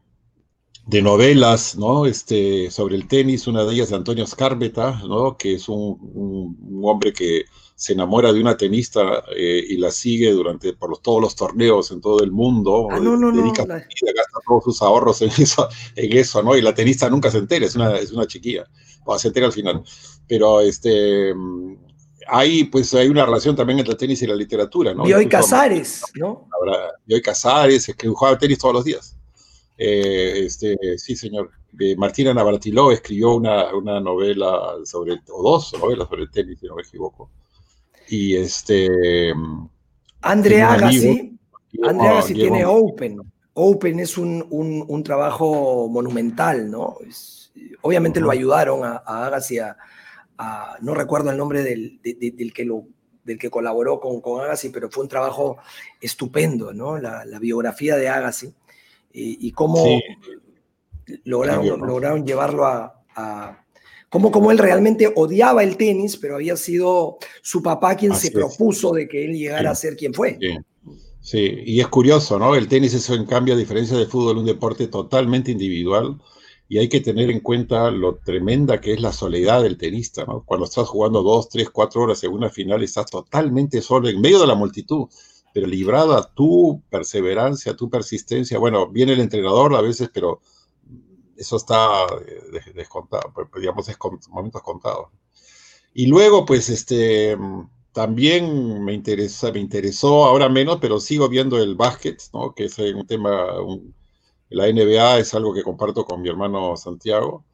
de 0.88 1.01
novelas, 1.01 1.75
¿no? 1.79 2.05
Este, 2.05 2.70
sobre 2.70 2.96
el 2.96 3.09
tenis, 3.09 3.46
una 3.46 3.64
de 3.64 3.72
ellas 3.72 3.88
de 3.88 3.96
Antonio 3.96 4.27
Scarbeta, 4.27 5.01
¿no? 5.09 5.38
Que 5.38 5.55
es 5.55 5.66
un, 5.70 6.83
hombre 6.85 7.14
que 7.14 7.46
se 7.75 7.93
enamora 7.95 8.33
de 8.33 8.41
una 8.41 8.57
tenista 8.57 9.25
eh, 9.37 9.65
y 9.69 9.77
la 9.77 9.91
sigue 9.91 10.31
durante 10.33 10.73
por 10.73 10.99
todos 10.99 11.21
los 11.21 11.35
torneos 11.35 11.91
en 11.91 12.01
todo 12.01 12.23
el 12.23 12.31
mundo. 12.31 12.89
Ah, 12.91 13.01
no, 13.01 13.17
no, 13.17 13.33
dedica 13.33 13.65
no, 13.65 13.75
gasta 13.75 14.39
todos 14.47 14.65
sus 14.65 14.83
ahorros 14.83 15.23
en 15.23 15.31
eso, 15.39 15.69
en 15.97 16.17
eso, 16.17 16.43
¿no? 16.43 16.57
Y 16.57 16.63
la 16.63 16.75
tenista 16.75 17.09
nunca 17.11 17.31
se 17.31 17.39
entera, 17.39 17.67
es 17.67 17.75
una, 17.75 17.97
es 17.97 18.13
una 18.13 18.27
chiquilla, 18.27 18.65
o 19.05 19.19
se 19.19 19.29
entera 19.29 19.47
al 19.47 19.53
final. 19.53 19.83
Pero 20.29 20.61
este 20.61 21.35
hay 22.29 22.65
pues 22.65 22.95
hay 22.95 23.09
una 23.09 23.27
relación 23.27 23.57
también 23.57 23.81
entre 23.81 23.93
el 23.93 23.99
tenis 23.99 24.23
y 24.23 24.27
la 24.27 24.35
literatura, 24.35 24.95
¿no? 24.95 25.07
Y 25.07 25.13
hoy 25.13 25.29
Casares, 25.29 26.03
¿no? 26.15 26.49
Y 27.07 27.15
hoy 27.15 27.23
Casares, 27.23 27.93
que 27.97 28.09
jugaba 28.09 28.39
tenis 28.39 28.59
todos 28.59 28.75
los 28.75 28.85
días. 28.85 29.17
Eh, 29.77 30.45
este, 30.47 30.77
sí, 30.97 31.17
señor. 31.17 31.51
Eh, 31.81 31.97
Martina 31.97 32.35
Navratilov 32.35 32.93
escribió 32.93 33.35
una, 33.35 33.75
una, 33.75 33.99
novela 33.99 34.75
sobre, 34.85 35.15
o 35.31 35.43
dos 35.43 35.73
novelas 35.73 36.09
sobre 36.09 36.23
el 36.23 36.31
tenis, 36.31 36.61
si 36.61 36.67
no 36.67 36.75
me 36.75 36.83
equivoco. 36.83 37.31
Y 38.12 38.37
este. 38.37 39.33
André 40.20 40.61
Agassi, 40.61 41.35
André 41.83 42.09
Agassi 42.09 42.35
tiene 42.35 42.62
Open. 42.66 43.22
Open 43.55 44.01
es 44.01 44.18
un, 44.18 44.46
un, 44.51 44.85
un 44.87 45.03
trabajo 45.03 45.88
monumental, 45.88 46.70
¿no? 46.70 46.98
obviamente 47.83 48.20
lo 48.20 48.31
ayudaron 48.31 48.85
a, 48.85 49.03
a 49.07 49.27
Agassi 49.27 49.59
a, 49.59 49.77
No 50.83 50.94
recuerdo 50.94 51.31
el 51.31 51.38
nombre 51.38 51.62
del, 51.62 52.01
del 52.03 52.53
que 52.53 52.66
lo 52.66 52.85
del 53.25 53.38
que 53.38 53.48
colaboró 53.51 53.98
con, 53.98 54.20
con 54.20 54.42
Agassi, 54.42 54.68
pero 54.68 54.90
fue 54.90 55.05
un 55.05 55.09
trabajo 55.09 55.57
estupendo, 55.98 56.75
¿no? 56.75 56.98
La, 56.98 57.25
la 57.25 57.38
biografía 57.38 57.96
de 57.96 58.11
Agassi 58.11 58.55
y, 59.11 59.53
cómo 59.53 59.87
lograron, 61.25 61.81
lograron, 61.81 62.27
llevarlo 62.27 62.66
a, 62.66 63.03
a 63.16 63.64
cómo, 64.12 64.51
él 64.51 64.59
realmente 64.59 65.12
odiaba 65.16 65.62
el 65.62 65.77
tenis, 65.77 66.16
pero 66.16 66.37
había 66.37 66.57
sido 66.57 67.18
su 67.42 67.62
papá 67.62 67.96
quien 67.96 68.14
se 68.14 68.31
propuso 68.31 68.92
de 68.92 69.09
que 69.09 69.25
él 69.25 69.33
llegara 69.33 69.70
a 69.70 69.75
ser 69.75 69.96
quien 69.96 70.12
fue. 70.14 70.38
Sí. 71.20 71.62
y 71.64 71.81
es 71.81 71.88
curioso, 71.88 72.38
¿no? 72.38 72.55
El 72.55 72.68
tenis 72.68 72.94
es, 72.94 73.09
en 73.11 73.27
cambio, 73.27 73.55
a 73.55 73.57
diferencia 73.57 73.96
del 73.96 74.09
fútbol, 74.09 74.38
un 74.38 74.44
deporte 74.44 74.88
totalmente 74.88 75.53
individual 75.53 76.20
y 76.68 76.79
hay 76.79 76.88
que 76.88 77.01
tener 77.01 77.31
en 77.31 77.40
cuenta 77.40 77.90
lo 77.90 78.16
tremenda 78.16 78.81
que 78.81 78.92
es 78.92 79.01
la 79.01 79.12
soledad 79.12 79.62
del 79.62 79.77
tenista, 79.79 80.25
¿no? 80.25 80.44
Cuando 80.44 80.66
estás 80.66 80.88
jugando 80.88 81.22
dos, 81.22 81.48
tres, 81.48 81.70
cuatro 81.70 82.03
horas 82.03 82.22
en 82.25 82.33
una 82.33 82.51
final, 82.51 82.83
estás 82.83 83.07
totalmente 83.07 83.81
solo 83.81 84.09
en 84.09 84.20
medio 84.20 84.40
de 84.40 84.46
la 84.46 84.55
multitud 84.55 85.09
pero 85.53 85.66
librado 85.66 86.16
a 86.16 86.33
tu 86.33 86.83
perseverancia, 86.90 87.72
a 87.72 87.77
tu 87.77 87.90
persistencia. 87.90 88.59
Bueno, 88.59 88.88
viene 88.88 89.12
el 89.12 89.20
entrenador 89.20 89.75
a 89.75 89.83
veces, 89.83 90.11
pero 90.12 90.40
eso 91.43 91.57
está 91.57 92.07
eh, 92.27 92.73
descontado, 92.75 93.33
pues, 93.35 93.49
pues, 93.51 93.61
digamos, 93.61 93.89
es 93.89 93.97
momentos 94.31 94.63
contados. 94.63 95.09
Y 95.95 96.07
luego, 96.07 96.47
pues, 96.47 96.69
este, 96.71 97.37
también 97.93 98.83
me, 98.85 98.95
interesa, 98.95 99.53
me 99.53 99.61
interesó, 99.61 100.25
ahora 100.25 100.49
menos, 100.49 100.79
pero 100.81 101.01
sigo 101.01 101.29
viendo 101.29 101.59
el 101.59 101.75
básquet, 101.75 102.21
¿no? 102.33 102.55
Que 102.55 102.67
es 102.67 102.79
un 102.79 103.07
tema, 103.07 103.47
la 104.51 104.67
NBA 104.73 105.19
es 105.19 105.35
algo 105.35 105.53
que 105.55 105.63
comparto 105.63 106.05
con 106.05 106.23
mi 106.23 106.29
hermano 106.29 106.77
Santiago. 106.77 107.45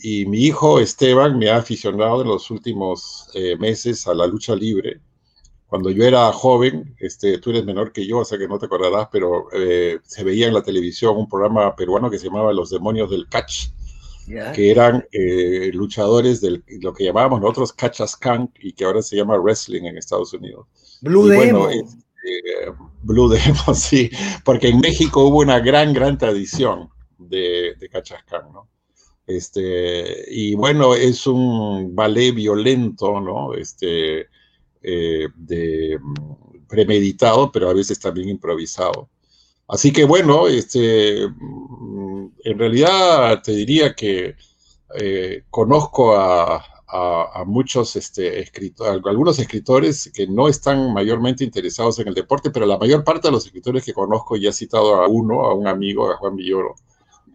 Y 0.00 0.26
mi 0.26 0.44
hijo 0.44 0.80
Esteban 0.80 1.38
me 1.38 1.50
ha 1.50 1.56
aficionado 1.56 2.22
en 2.22 2.28
los 2.28 2.50
últimos 2.50 3.28
eh, 3.34 3.56
meses 3.58 4.06
a 4.08 4.14
la 4.14 4.26
lucha 4.26 4.54
libre 4.56 5.00
cuando 5.72 5.88
yo 5.88 6.04
era 6.04 6.30
joven, 6.34 6.94
este, 6.98 7.38
tú 7.38 7.48
eres 7.48 7.64
menor 7.64 7.92
que 7.92 8.06
yo, 8.06 8.18
o 8.18 8.24
sea 8.26 8.36
que 8.36 8.46
no 8.46 8.58
te 8.58 8.66
acordarás, 8.66 9.08
pero 9.10 9.46
eh, 9.54 10.00
se 10.02 10.22
veía 10.22 10.46
en 10.46 10.52
la 10.52 10.62
televisión 10.62 11.16
un 11.16 11.26
programa 11.26 11.74
peruano 11.74 12.10
que 12.10 12.18
se 12.18 12.26
llamaba 12.26 12.52
Los 12.52 12.68
Demonios 12.68 13.08
del 13.08 13.26
Catch, 13.26 13.68
que 14.54 14.70
eran 14.70 15.02
eh, 15.12 15.70
luchadores 15.72 16.42
de 16.42 16.62
lo 16.82 16.92
que 16.92 17.04
llamábamos 17.04 17.40
nosotros 17.40 17.72
Catch 17.72 18.02
as 18.02 18.18
y 18.60 18.74
que 18.74 18.84
ahora 18.84 19.00
se 19.00 19.16
llama 19.16 19.38
Wrestling 19.38 19.84
en 19.84 19.96
Estados 19.96 20.34
Unidos. 20.34 20.66
Blue 21.00 21.26
Demon. 21.26 21.70
Este, 21.70 22.70
Blue 23.00 23.28
Demon, 23.30 23.74
sí, 23.74 24.10
porque 24.44 24.68
en 24.68 24.78
México 24.78 25.24
hubo 25.24 25.38
una 25.38 25.58
gran, 25.60 25.94
gran 25.94 26.18
tradición 26.18 26.90
de, 27.16 27.76
de 27.80 27.88
Catch 27.88 28.12
as 28.12 28.42
¿no? 28.52 28.68
Este, 29.26 30.26
y 30.28 30.54
bueno, 30.54 30.94
es 30.94 31.26
un 31.26 31.94
ballet 31.94 32.34
violento, 32.34 33.22
¿no? 33.22 33.54
Este, 33.54 34.26
eh, 34.82 35.28
de, 35.34 35.98
mm, 36.00 36.66
premeditado, 36.68 37.52
pero 37.52 37.68
a 37.70 37.74
veces 37.74 38.00
también 38.00 38.28
improvisado. 38.28 39.10
Así 39.68 39.92
que 39.92 40.04
bueno, 40.04 40.48
este, 40.48 41.28
mm, 41.28 42.26
en 42.44 42.58
realidad 42.58 43.42
te 43.42 43.52
diría 43.52 43.94
que 43.94 44.36
eh, 44.98 45.44
conozco 45.50 46.16
a, 46.16 46.64
muchos 47.46 47.96
este, 47.96 48.40
escritores, 48.40 49.02
algunos 49.06 49.38
escritores 49.38 50.10
que 50.14 50.26
no 50.26 50.46
están 50.48 50.92
mayormente 50.92 51.42
interesados 51.42 51.98
en 51.98 52.08
el 52.08 52.14
deporte, 52.14 52.50
pero 52.50 52.66
la 52.66 52.76
mayor 52.76 53.02
parte 53.02 53.28
de 53.28 53.32
los 53.32 53.46
escritores 53.46 53.82
que 53.84 53.94
conozco, 53.94 54.36
ya 54.36 54.50
he 54.50 54.52
citado 54.52 54.96
a 54.96 55.08
uno, 55.08 55.46
a 55.46 55.54
un 55.54 55.66
amigo, 55.66 56.10
a 56.10 56.16
Juan 56.18 56.36
Villoro, 56.36 56.74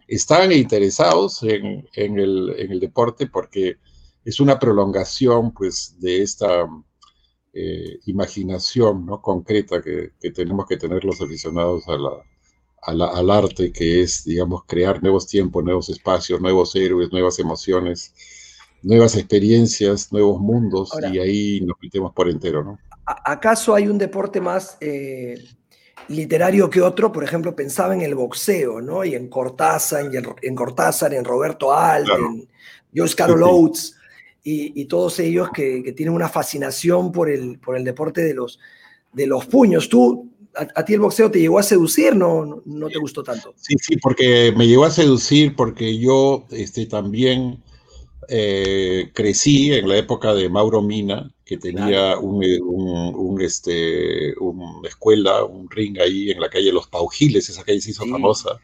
están 0.06 0.52
interesados 0.52 1.42
en, 1.42 1.84
el, 1.94 2.54
en 2.56 2.72
el 2.72 2.80
deporte 2.80 3.26
porque 3.26 3.78
es 4.24 4.40
una 4.40 4.58
prolongación 4.58 5.52
pues, 5.52 5.96
de 5.98 6.22
esta 6.22 6.66
eh, 7.52 7.98
imaginación 8.06 9.06
¿no? 9.06 9.22
concreta 9.22 9.80
que, 9.80 10.12
tenemos 10.30 10.66
que 10.66 10.76
tener 10.76 11.04
los 11.04 11.20
aficionados 11.20 11.84
al 11.88 13.30
arte, 13.30 13.72
que 13.72 14.02
es, 14.02 14.24
digamos, 14.24 14.64
crear 14.66 15.02
nuevos 15.02 15.26
tiempos, 15.26 15.64
nuevos 15.64 15.88
espacios, 15.88 16.40
nuevos 16.40 16.76
héroes, 16.76 17.10
nuevas 17.10 17.38
emociones, 17.38 18.14
nuevas 18.82 19.16
experiencias, 19.16 20.12
nuevos 20.12 20.40
mundos, 20.40 20.90
y 21.12 21.18
ahí 21.18 21.60
nos 21.62 21.76
metemos 21.80 22.12
por 22.12 22.28
entero, 22.28 22.62
¿no? 22.62 22.78
¿Acaso 23.04 23.74
hay 23.74 23.88
un 23.88 23.96
deporte 23.96 24.40
más 24.40 24.76
eh, 24.80 25.42
literario 26.08 26.68
que 26.68 26.82
otro? 26.82 27.10
Por 27.10 27.24
ejemplo, 27.24 27.56
pensaba 27.56 27.94
en 27.94 28.02
el 28.02 28.14
boxeo, 28.14 28.82
¿no? 28.82 29.02
Y 29.04 29.14
en 29.14 29.28
Cortázar, 29.28 30.10
en, 30.42 30.54
Cortázar, 30.54 31.14
en 31.14 31.24
Roberto 31.24 31.72
Alt, 31.72 32.08
en 32.08 32.48
George 32.92 33.14
Carol 33.16 33.42
Oates 33.42 33.97
y, 34.44 34.84
todos 34.86 35.18
ellos 35.18 35.48
que, 35.54 35.92
tienen 35.96 36.14
una 36.14 36.28
fascinación 36.28 37.12
por 37.12 37.30
el, 37.30 37.58
por 37.58 37.76
el 37.76 37.84
deporte 37.84 38.22
de 38.22 38.34
los, 38.34 38.58
de 39.12 39.26
los 39.26 39.46
puños. 39.46 39.88
¿Tú, 39.88 40.30
a, 40.54 40.84
ti 40.84 40.94
el 40.94 41.00
boxeo 41.00 41.30
te 41.30 41.40
llegó 41.40 41.58
a 41.58 41.62
seducir? 41.62 42.16
¿No, 42.16 42.62
no, 42.64 42.88
te 42.88 42.98
gustó 42.98 43.22
tanto? 43.22 43.54
Sí, 43.56 43.74
sí, 43.80 43.96
porque 43.96 44.52
me 44.56 44.66
llegó 44.66 44.84
a 44.84 44.90
seducir 44.90 45.54
porque 45.54 45.98
yo 45.98 46.46
este, 46.50 46.86
también 46.86 47.62
eh, 48.28 49.10
crecí 49.14 49.72
en 49.72 49.88
la 49.88 49.96
época 49.96 50.34
de 50.34 50.48
Mauro 50.48 50.82
Mina, 50.82 51.32
que 51.44 51.56
tenía 51.56 52.18
un, 52.18 52.44
un, 52.62 53.40
este, 53.40 54.34
una 54.38 54.86
escuela, 54.88 55.44
un 55.44 55.70
ring 55.70 55.98
ahí 55.98 56.30
en 56.30 56.40
la 56.40 56.50
calle 56.50 56.72
Los 56.72 56.88
Paujiles, 56.88 57.48
esa 57.48 57.64
calle 57.64 57.80
se 57.80 57.90
hizo 57.90 58.06
famosa. 58.06 58.58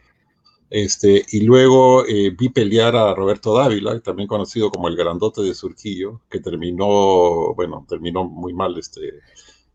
Este, 0.71 1.25
y 1.31 1.41
luego 1.43 2.05
eh, 2.07 2.35
vi 2.37 2.49
pelear 2.49 2.97
a 2.97 3.15
Roberto 3.15 3.55
Dávila, 3.55 4.01
también 4.01 4.29
conocido 4.29 4.71
como 4.71 4.89
el 4.89 4.97
grandote 4.97 5.43
de 5.43 5.55
Surquillo, 5.55 6.23
que 6.29 6.41
terminó, 6.41 7.55
bueno, 7.55 7.87
terminó 7.89 8.25
muy 8.25 8.53
mal 8.53 8.77
este, 8.79 9.21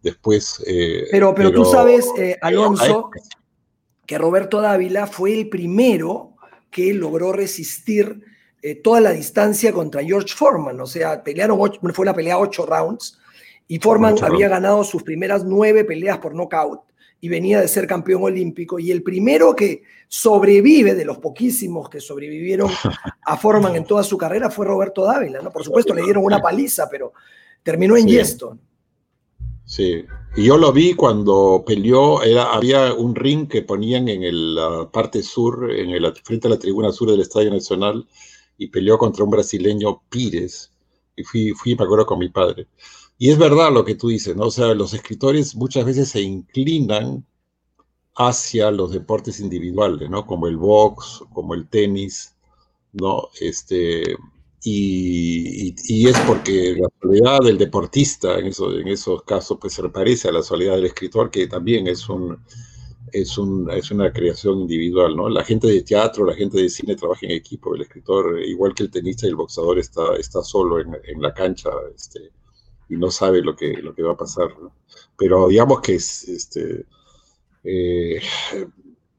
después. 0.01 0.63
Eh, 0.67 1.07
pero, 1.11 1.33
pero, 1.33 1.51
tú 1.51 1.63
sabes, 1.65 2.09
eh, 2.17 2.37
Alonso, 2.41 3.11
que 4.05 4.17
Roberto 4.17 4.61
Dávila 4.61 5.07
fue 5.07 5.39
el 5.39 5.49
primero 5.49 6.35
que 6.71 6.93
logró 6.93 7.31
resistir 7.31 8.25
toda 8.83 8.99
la 8.99 9.11
distancia 9.11 9.71
contra 9.71 10.03
George 10.03 10.35
Foreman, 10.35 10.81
o 10.81 10.85
sea, 10.85 11.23
pelearon 11.23 11.57
fue 11.93 12.03
una 12.03 12.13
pelea 12.13 12.37
ocho 12.37 12.65
rounds, 12.65 13.17
y 13.69 13.79
Foreman 13.79 14.21
había 14.21 14.49
ganado 14.49 14.83
sus 14.83 15.01
primeras 15.01 15.45
nueve 15.45 15.85
peleas 15.85 16.17
por 16.17 16.35
nocaut 16.35 16.81
y 17.21 17.29
venía 17.29 17.59
de 17.59 17.67
ser 17.67 17.87
campeón 17.87 18.23
olímpico. 18.23 18.79
Y 18.79 18.91
el 18.91 19.03
primero 19.03 19.55
que 19.55 19.83
sobrevive, 20.07 20.95
de 20.95 21.05
los 21.05 21.17
poquísimos 21.17 21.89
que 21.89 21.99
sobrevivieron 21.99 22.69
a 23.25 23.37
Forman 23.37 23.75
en 23.75 23.85
toda 23.85 24.03
su 24.03 24.17
carrera, 24.17 24.49
fue 24.49 24.65
Roberto 24.65 25.03
Dávila. 25.03 25.41
¿no? 25.41 25.51
Por 25.51 25.63
supuesto, 25.63 25.93
le 25.93 26.03
dieron 26.03 26.23
una 26.23 26.39
paliza, 26.39 26.87
pero 26.89 27.13
terminó 27.63 27.97
en 27.97 28.07
sí. 28.07 28.21
Sí, 29.65 30.03
y 30.35 30.45
yo 30.45 30.57
lo 30.57 30.73
vi 30.73 30.95
cuando 30.95 31.63
peleó, 31.63 32.23
era, 32.23 32.53
había 32.53 32.91
un 32.91 33.13
ring 33.13 33.47
que 33.47 33.61
ponían 33.61 34.07
en 34.07 34.55
la 34.55 34.89
parte 34.91 35.21
sur, 35.21 35.71
en 35.71 35.91
el, 35.91 36.11
frente 36.23 36.47
a 36.47 36.49
la 36.49 36.57
tribuna 36.57 36.91
sur 36.91 37.11
del 37.11 37.21
Estadio 37.21 37.51
Nacional, 37.51 38.07
y 38.57 38.67
peleó 38.67 38.97
contra 38.97 39.23
un 39.23 39.29
brasileño 39.29 40.01
Pires, 40.09 40.71
y 41.15 41.23
fui, 41.23 41.51
fui 41.51 41.75
me 41.75 41.83
acuerdo 41.83 42.07
con 42.07 42.17
mi 42.17 42.29
padre. 42.29 42.67
Y 43.19 43.31
es 43.31 43.37
verdad 43.37 43.71
lo 43.73 43.83
que 43.85 43.95
tú 43.95 44.07
dices, 44.07 44.35
¿no? 44.35 44.45
O 44.45 44.51
sea, 44.51 44.73
los 44.73 44.93
escritores 44.93 45.55
muchas 45.55 45.85
veces 45.85 46.09
se 46.09 46.21
inclinan 46.21 47.25
hacia 48.15 48.71
los 48.71 48.91
deportes 48.91 49.41
individuales, 49.41 50.09
¿no? 50.09 50.25
Como 50.25 50.47
el 50.47 50.57
box, 50.57 51.23
como 51.33 51.53
el 51.53 51.67
tenis, 51.69 52.35
¿no? 52.93 53.29
Este, 53.41 54.15
y, 54.63 55.75
y, 55.85 56.07
es 56.07 56.17
porque 56.21 56.75
la 56.79 56.87
soledad 57.01 57.39
del 57.41 57.57
deportista 57.57 58.39
en, 58.39 58.47
eso, 58.47 58.73
en 58.77 58.87
esos 58.87 59.23
casos 59.23 59.57
pues 59.59 59.73
se 59.73 59.89
parece 59.89 60.29
a 60.29 60.31
la 60.33 60.41
soledad 60.43 60.75
del 60.75 60.85
escritor, 60.85 61.29
que 61.31 61.47
también 61.47 61.87
es, 61.87 62.07
un, 62.09 62.37
es, 63.11 63.37
un, 63.37 63.69
es 63.71 63.91
una 63.91 64.13
creación 64.13 64.61
individual, 64.61 65.15
¿no? 65.17 65.29
La 65.29 65.43
gente 65.43 65.67
de 65.67 65.83
teatro, 65.83 66.25
la 66.25 66.35
gente 66.35 66.57
de 66.61 66.69
cine 66.69 66.95
trabaja 66.95 67.25
en 67.25 67.33
equipo, 67.33 67.75
el 67.75 67.81
escritor, 67.81 68.41
igual 68.43 68.73
que 68.73 68.83
el 68.83 68.91
tenista 68.91 69.25
y 69.27 69.29
el 69.29 69.35
boxeador, 69.35 69.79
está, 69.79 70.15
está 70.17 70.41
solo 70.41 70.79
en, 70.79 70.97
en 71.03 71.21
la 71.21 71.33
cancha, 71.33 71.69
este, 71.93 72.31
y 72.89 72.97
no 72.97 73.11
sabe 73.11 73.41
lo 73.41 73.55
que, 73.55 73.73
lo 73.73 73.93
que 73.93 74.03
va 74.03 74.13
a 74.13 74.17
pasar. 74.17 74.49
¿no? 74.59 74.73
Pero 75.17 75.47
digamos 75.47 75.81
que 75.81 75.95
es, 75.95 76.27
este, 76.27 76.85
eh, 77.63 78.19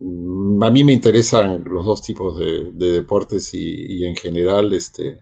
a 0.00 0.70
mí 0.70 0.84
me 0.84 0.92
interesan 0.92 1.62
los 1.64 1.84
dos 1.84 2.02
tipos 2.02 2.38
de, 2.38 2.70
de 2.72 2.92
deportes 2.92 3.54
y, 3.54 3.98
y, 3.98 4.04
en 4.06 4.16
general 4.16 4.72
este, 4.72 5.20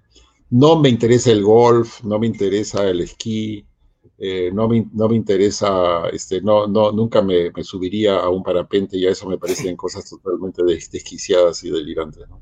no 0.51 0.79
me 0.79 0.89
interesa 0.89 1.31
el 1.33 1.43
golf, 1.43 2.03
no 2.05 2.19
me 2.19 2.27
interesa 2.27 2.89
el 2.89 3.01
esquí, 3.01 3.67
eh, 4.19 4.51
no, 4.53 4.69
me, 4.69 4.87
no 4.93 5.09
me 5.09 5.17
interesa, 5.17 6.09
este, 6.11 6.41
no, 6.41 6.67
no, 6.67 6.93
nunca 6.93 7.23
me, 7.23 7.51
me, 7.51 7.63
subiría 7.65 8.19
a 8.19 8.29
un 8.31 8.43
parapente 8.43 8.97
y 8.97 9.07
a 9.07 9.11
eso 9.11 9.29
me 9.29 9.39
parecen 9.39 9.77
cosas 9.77 10.09
totalmente 10.09 10.63
desquiciadas 10.65 11.63
y 11.65 11.71
delirantes. 11.71 12.29
¿no? 12.29 12.41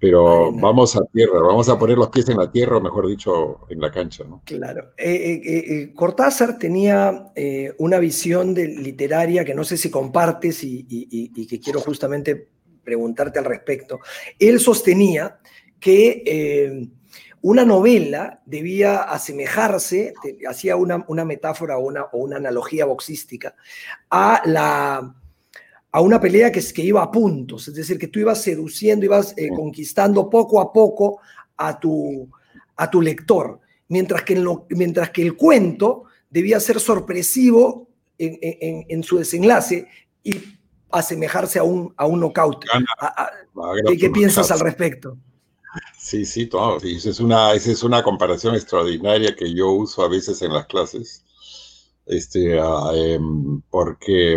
Pero 0.00 0.52
vamos 0.52 0.94
a 0.96 1.04
tierra, 1.06 1.40
vamos 1.40 1.68
a 1.68 1.78
poner 1.78 1.98
los 1.98 2.08
pies 2.10 2.28
en 2.28 2.36
la 2.36 2.50
tierra, 2.50 2.76
o 2.76 2.80
mejor 2.80 3.08
dicho, 3.08 3.66
en 3.68 3.80
la 3.80 3.90
cancha. 3.90 4.22
¿no? 4.24 4.42
Claro. 4.44 4.92
Eh, 4.96 5.40
eh, 5.44 5.64
eh 5.66 5.92
Cortázar 5.94 6.56
tenía 6.56 7.32
eh, 7.34 7.74
una 7.78 7.98
visión 7.98 8.54
de, 8.54 8.68
literaria 8.68 9.44
que 9.44 9.54
no 9.54 9.64
sé 9.64 9.76
si 9.76 9.90
compartes 9.90 10.62
y, 10.62 10.86
y, 10.88 11.32
y, 11.34 11.46
que 11.46 11.58
quiero 11.58 11.80
justamente 11.80 12.48
preguntarte 12.84 13.40
al 13.40 13.44
respecto. 13.44 13.98
Él 14.38 14.60
sostenía 14.60 15.40
que 15.80 16.88
una 17.42 17.64
novela 17.64 18.40
debía 18.46 19.02
asemejarse, 19.02 20.14
hacía 20.48 20.76
una, 20.76 21.04
una 21.08 21.24
metáfora 21.24 21.76
o 21.76 21.80
una, 21.80 22.04
o 22.04 22.18
una 22.18 22.36
analogía 22.36 22.84
boxística, 22.84 23.54
a 24.10 24.42
la 24.44 25.14
a 25.90 26.00
una 26.00 26.20
pelea 26.20 26.52
que, 26.52 26.60
que 26.72 26.82
iba 26.82 27.02
a 27.02 27.10
puntos, 27.10 27.68
es 27.68 27.74
decir, 27.74 27.98
que 27.98 28.08
tú 28.08 28.20
ibas 28.20 28.42
seduciendo, 28.42 29.06
ibas 29.06 29.34
eh, 29.36 29.48
conquistando 29.54 30.28
poco 30.28 30.60
a 30.60 30.72
poco 30.72 31.20
a 31.56 31.78
tu, 31.78 32.28
a 32.76 32.90
tu 32.90 33.00
lector, 33.00 33.60
mientras 33.88 34.22
que, 34.22 34.36
lo, 34.36 34.66
mientras 34.70 35.10
que 35.10 35.22
el 35.22 35.36
cuento 35.36 36.04
debía 36.30 36.60
ser 36.60 36.78
sorpresivo 36.78 37.88
en, 38.18 38.38
en, 38.42 38.86
en, 38.88 39.02
su 39.02 39.16
desenlace 39.16 39.88
y 40.22 40.34
asemejarse 40.90 41.58
a 41.58 41.62
un, 41.62 41.94
a 41.96 42.06
un 42.06 42.20
knockout. 42.20 42.64
¿Qué, 43.86 43.96
¿Qué, 43.96 44.10
piensas 44.10 44.50
al 44.50 44.60
respecto? 44.60 45.16
Sí, 45.96 46.24
sí, 46.26 46.46
todo. 46.46 46.80
Sí, 46.80 46.96
esa, 46.96 47.10
es 47.10 47.20
una, 47.20 47.52
esa 47.54 47.70
es 47.70 47.82
una 47.82 48.02
comparación 48.02 48.54
extraordinaria 48.54 49.34
que 49.34 49.54
yo 49.54 49.70
uso 49.70 50.02
a 50.02 50.08
veces 50.08 50.42
en 50.42 50.52
las 50.52 50.66
clases, 50.66 51.24
este, 52.06 52.60
uh, 52.60 52.90
eh, 52.94 53.18
porque... 53.70 54.36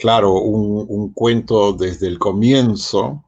Claro, 0.00 0.32
un, 0.32 1.12
cuento 1.12 1.74
desde 1.74 2.06
el 2.06 2.18
comienzo, 2.18 3.22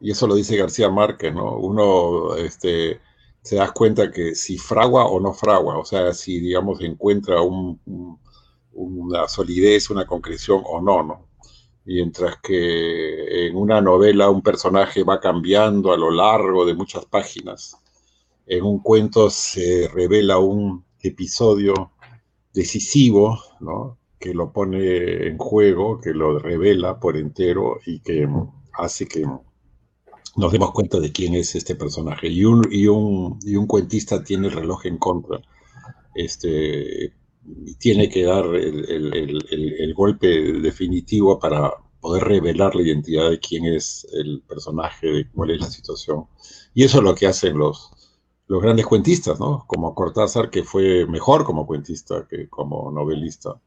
y 0.00 0.12
eso 0.12 0.28
lo 0.28 0.36
dice 0.36 0.56
García 0.56 0.88
Márquez, 0.88 1.34
¿no? 1.34 1.56
Uno 1.58 2.36
este, 2.36 3.00
se 3.42 3.56
da 3.56 3.72
cuenta 3.72 4.12
que 4.12 4.36
si 4.36 4.56
fragua 4.56 5.06
o 5.06 5.18
no 5.18 5.32
fragua, 5.34 5.78
o 5.78 5.84
sea, 5.84 6.12
si, 6.14 6.38
digamos, 6.38 6.80
encuentra 6.80 7.42
un, 7.42 7.80
un, 7.86 8.20
una 8.74 9.26
solidez, 9.26 9.90
una 9.90 10.06
concreción 10.06 10.62
o 10.64 10.80
no, 10.80 11.02
¿no? 11.02 11.28
Mientras 11.84 12.36
que 12.40 13.48
en 13.48 13.56
una 13.56 13.80
novela 13.80 14.30
un 14.30 14.42
personaje 14.42 15.02
va 15.02 15.18
cambiando 15.20 15.92
a 15.92 15.96
lo 15.96 16.12
largo 16.12 16.64
de 16.66 16.74
muchas 16.74 17.04
páginas, 17.06 17.76
en 18.46 18.64
un 18.64 18.78
cuento 18.80 19.28
se 19.30 19.88
revela 19.92 20.38
un 20.38 20.84
episodio 21.02 21.92
decisivo, 22.52 23.40
¿no? 23.58 23.98
Que 24.26 24.34
lo 24.34 24.52
pone 24.52 25.28
en 25.28 25.38
juego, 25.38 26.00
que 26.00 26.10
lo 26.10 26.40
revela 26.40 26.98
por 26.98 27.16
entero 27.16 27.78
y 27.86 28.00
que 28.00 28.28
hace 28.72 29.06
que 29.06 29.24
nos 30.36 30.52
demos 30.52 30.72
cuenta 30.72 30.98
de 30.98 31.12
quién 31.12 31.34
es 31.34 31.54
este 31.54 31.76
personaje. 31.76 32.26
Y 32.26 32.44
un, 32.44 32.66
y 32.68 32.88
un, 32.88 33.38
y 33.42 33.54
un 33.54 33.68
cuentista 33.68 34.24
tiene 34.24 34.48
el 34.48 34.54
reloj 34.54 34.84
en 34.86 34.98
contra. 34.98 35.40
Este, 36.12 37.12
tiene 37.78 38.08
que 38.08 38.24
dar 38.24 38.46
el, 38.46 38.90
el, 38.90 39.14
el, 39.14 39.74
el, 39.78 39.94
golpe 39.94 40.26
definitivo 40.60 41.38
para 41.38 41.72
poder 42.00 42.24
revelar 42.24 42.74
la 42.74 42.82
identidad 42.82 43.30
de 43.30 43.38
quién 43.38 43.64
es 43.64 44.08
el 44.12 44.42
personaje, 44.42 45.06
de 45.06 45.30
cuál 45.30 45.52
es 45.52 45.60
la 45.60 45.70
situación. 45.70 46.24
Y 46.74 46.82
eso 46.82 46.98
es 46.98 47.04
lo 47.04 47.14
que 47.14 47.28
hacen 47.28 47.56
los, 47.56 47.92
los 48.48 48.60
grandes 48.60 48.86
cuentistas, 48.86 49.38
¿no? 49.38 49.64
Como 49.68 49.94
Cortázar, 49.94 50.50
que 50.50 50.64
fue 50.64 51.06
mejor 51.06 51.44
como 51.44 51.64
cuentista 51.64 52.26
que 52.28 52.48
como 52.48 52.90
novelista 52.90 53.60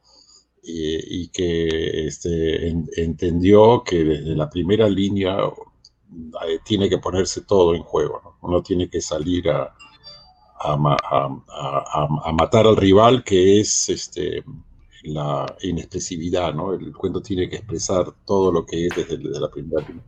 y, 0.64 1.28
que 1.30 2.08
este, 2.08 2.68
en, 2.68 2.90
entendió 2.96 3.84
que 3.84 4.04
desde 4.04 4.36
la 4.36 4.50
primera 4.50 4.88
línea 4.88 5.38
eh, 5.40 6.60
tiene 6.66 6.90
que 6.90 6.98
ponerse 6.98 7.42
todo 7.42 7.76
en 7.76 7.84
juego. 7.84 8.22
¿no? 8.24 8.38
Uno 8.42 8.64
tiene 8.64 8.90
que 8.90 9.02
salir 9.02 9.50
a, 9.50 9.74
a, 10.60 12.34
matar 12.34 12.68
al 12.68 12.78
rival, 12.78 13.24
que 13.24 13.60
es 13.60 13.90
este, 13.90 14.44
la 15.04 15.46
inexpresividad. 15.62 16.54
¿no? 16.54 16.74
El 16.74 16.96
cuento 16.96 17.22
tiene 17.22 17.50
que 17.50 17.58
expresar 17.58 18.14
todo 18.26 18.52
lo 18.52 18.66
que 18.66 18.88
es 18.88 18.96
desde, 18.96 19.18
la 19.18 19.50
primera 19.50 19.88
línea. 19.88 20.04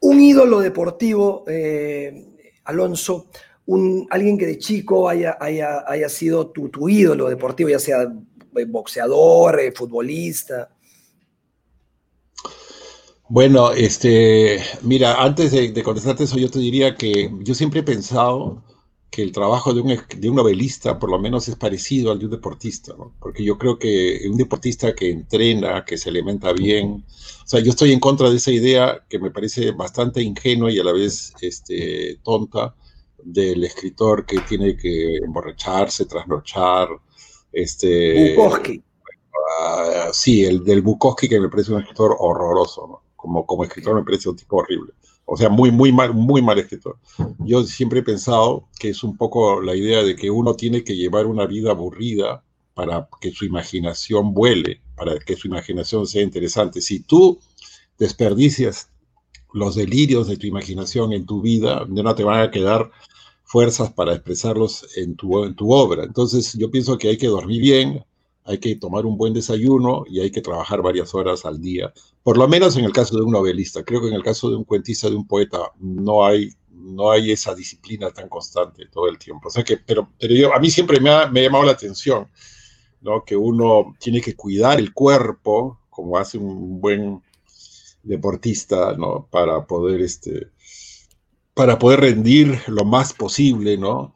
Un 0.00 0.20
ídolo 0.20 0.60
deportivo, 0.60 1.44
eh, 1.46 2.36
Alonso, 2.64 3.26
un, 3.66 4.06
alguien 4.10 4.36
que 4.36 4.46
de 4.46 4.58
chico 4.58 5.08
haya, 5.08 5.38
haya, 5.40 5.84
haya 5.86 6.08
sido 6.08 6.48
tu, 6.48 6.68
tu 6.68 6.88
ídolo 6.88 7.28
deportivo, 7.28 7.70
ya 7.70 7.78
sea 7.78 8.12
boxeador, 8.66 9.60
eh, 9.60 9.72
futbolista? 9.72 10.70
Bueno, 13.28 13.72
este, 13.72 14.60
mira, 14.82 15.22
antes 15.22 15.50
de, 15.50 15.72
de, 15.72 15.82
contestarte 15.82 16.24
eso, 16.24 16.36
yo 16.38 16.50
te 16.50 16.58
diría 16.58 16.94
que 16.94 17.32
yo 17.40 17.54
siempre 17.54 17.80
he 17.80 17.82
pensado 17.82 18.62
que 19.14 19.22
el 19.22 19.30
trabajo 19.30 19.72
de 19.72 19.80
un, 19.80 19.96
de 20.18 20.28
un 20.28 20.34
novelista 20.34 20.98
por 20.98 21.08
lo 21.08 21.20
menos 21.20 21.46
es 21.46 21.54
parecido 21.54 22.10
al 22.10 22.18
de 22.18 22.24
un 22.24 22.32
deportista, 22.32 22.94
porque 23.20 23.44
yo 23.44 23.56
creo 23.58 23.78
que 23.78 24.22
un 24.28 24.36
deportista 24.36 24.92
que 24.92 25.08
entrena, 25.08 25.84
que 25.84 25.96
se 25.96 26.10
alimenta 26.10 26.52
bien, 26.52 27.04
o 27.44 27.46
sea, 27.46 27.60
yo 27.60 27.70
estoy 27.70 27.92
en 27.92 28.00
contra 28.00 28.28
de 28.28 28.38
esa 28.38 28.50
idea 28.50 29.04
que 29.08 29.20
me 29.20 29.30
parece 29.30 29.70
bastante 29.70 30.20
ingenua 30.20 30.72
y 30.72 30.80
a 30.80 30.84
la 30.84 30.92
vez 30.92 31.32
este, 31.40 32.18
tonta 32.24 32.74
del 33.22 33.62
escritor 33.62 34.26
que 34.26 34.40
tiene 34.40 34.76
que 34.76 35.18
emborracharse, 35.18 36.06
trasnochar, 36.06 36.88
este, 37.54 38.34
Bukowski. 38.34 38.78
Uh, 38.78 40.12
sí, 40.12 40.44
el 40.44 40.64
del 40.64 40.82
Bukowski 40.82 41.28
que 41.28 41.40
me 41.40 41.48
parece 41.48 41.72
un 41.72 41.80
escritor 41.80 42.16
horroroso, 42.18 42.86
¿no? 42.86 43.02
Como, 43.16 43.46
como 43.46 43.64
escritor 43.64 43.94
me 43.94 44.04
parece 44.04 44.28
un 44.28 44.36
tipo 44.36 44.56
horrible. 44.56 44.92
O 45.26 45.36
sea, 45.36 45.48
muy, 45.48 45.70
muy 45.70 45.90
mal, 45.90 46.12
muy 46.12 46.42
mal 46.42 46.58
escritor. 46.58 46.98
Yo 47.38 47.64
siempre 47.64 48.00
he 48.00 48.02
pensado 48.02 48.68
que 48.78 48.90
es 48.90 49.02
un 49.02 49.16
poco 49.16 49.62
la 49.62 49.74
idea 49.74 50.02
de 50.02 50.16
que 50.16 50.30
uno 50.30 50.54
tiene 50.54 50.84
que 50.84 50.96
llevar 50.96 51.26
una 51.26 51.46
vida 51.46 51.70
aburrida 51.70 52.44
para 52.74 53.08
que 53.20 53.30
su 53.30 53.46
imaginación 53.46 54.34
vuele, 54.34 54.82
para 54.96 55.18
que 55.18 55.36
su 55.36 55.48
imaginación 55.48 56.06
sea 56.06 56.22
interesante. 56.22 56.80
Si 56.80 57.00
tú 57.00 57.38
desperdicias 57.98 58.90
los 59.52 59.76
delirios 59.76 60.26
de 60.26 60.36
tu 60.36 60.46
imaginación 60.46 61.12
en 61.12 61.24
tu 61.24 61.40
vida, 61.40 61.86
no 61.88 62.14
te 62.14 62.24
van 62.24 62.42
a 62.42 62.50
quedar 62.50 62.90
fuerzas 63.54 63.92
para 63.92 64.14
expresarlos 64.14 64.84
en 64.96 65.14
tu, 65.14 65.44
en 65.44 65.54
tu 65.54 65.72
obra. 65.72 66.02
Entonces 66.02 66.54
yo 66.54 66.72
pienso 66.72 66.98
que 66.98 67.08
hay 67.08 67.16
que 67.16 67.28
dormir 67.28 67.62
bien, 67.62 68.04
hay 68.42 68.58
que 68.58 68.74
tomar 68.74 69.06
un 69.06 69.16
buen 69.16 69.32
desayuno 69.32 70.02
y 70.10 70.18
hay 70.18 70.32
que 70.32 70.40
trabajar 70.40 70.82
varias 70.82 71.14
horas 71.14 71.44
al 71.44 71.60
día. 71.60 71.92
Por 72.24 72.36
lo 72.36 72.48
menos 72.48 72.76
en 72.76 72.84
el 72.84 72.90
caso 72.92 73.16
de 73.16 73.22
un 73.22 73.30
novelista. 73.30 73.84
Creo 73.84 74.00
que 74.00 74.08
en 74.08 74.14
el 74.14 74.24
caso 74.24 74.50
de 74.50 74.56
un 74.56 74.64
cuentista, 74.64 75.08
de 75.08 75.14
un 75.14 75.28
poeta, 75.28 75.70
no 75.78 76.26
hay, 76.26 76.50
no 76.72 77.12
hay 77.12 77.30
esa 77.30 77.54
disciplina 77.54 78.10
tan 78.10 78.28
constante 78.28 78.86
todo 78.92 79.08
el 79.08 79.18
tiempo. 79.18 79.46
O 79.46 79.50
sea 79.52 79.62
que, 79.62 79.76
pero, 79.76 80.10
pero 80.18 80.34
yo, 80.34 80.52
a 80.52 80.58
mí 80.58 80.68
siempre 80.68 80.98
me 80.98 81.10
ha, 81.10 81.28
me 81.28 81.38
ha 81.38 81.44
llamado 81.44 81.62
la 81.62 81.72
atención 81.72 82.26
¿no? 83.02 83.24
Que 83.24 83.36
uno 83.36 83.94
tiene 84.00 84.20
que 84.20 84.34
cuidar 84.34 84.80
el 84.80 84.92
cuerpo, 84.92 85.78
como 85.90 86.18
hace 86.18 86.38
un 86.38 86.80
buen 86.80 87.22
deportista, 88.02 88.94
¿no? 88.96 89.28
Para 89.30 89.64
poder, 89.66 90.00
este, 90.00 90.48
para 91.54 91.78
poder 91.78 92.00
rendir 92.00 92.60
lo 92.66 92.84
más 92.84 93.12
posible, 93.12 93.78
¿no? 93.78 94.12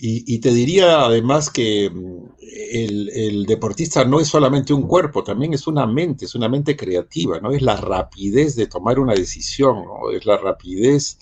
Y, 0.00 0.38
te 0.38 0.52
diría 0.52 1.00
además 1.04 1.50
que 1.50 1.90
mm, 1.90 2.24
el, 2.70 3.46
deportista 3.46 4.04
no 4.04 4.20
es 4.20 4.28
solamente 4.28 4.72
un 4.72 4.86
cuerpo, 4.86 5.24
también 5.24 5.54
es 5.54 5.66
una 5.66 5.86
mente, 5.86 6.24
es 6.24 6.36
una 6.36 6.48
mente 6.48 6.76
creativa, 6.76 7.40
¿no? 7.40 7.50
Es 7.50 7.62
la 7.62 7.76
rapidez 7.76 8.54
de 8.54 8.68
tomar 8.68 9.00
una 9.00 9.14
decisión, 9.14 9.84
¿no? 9.84 10.10
Es 10.12 10.24
la 10.24 10.36
rapidez 10.36 11.18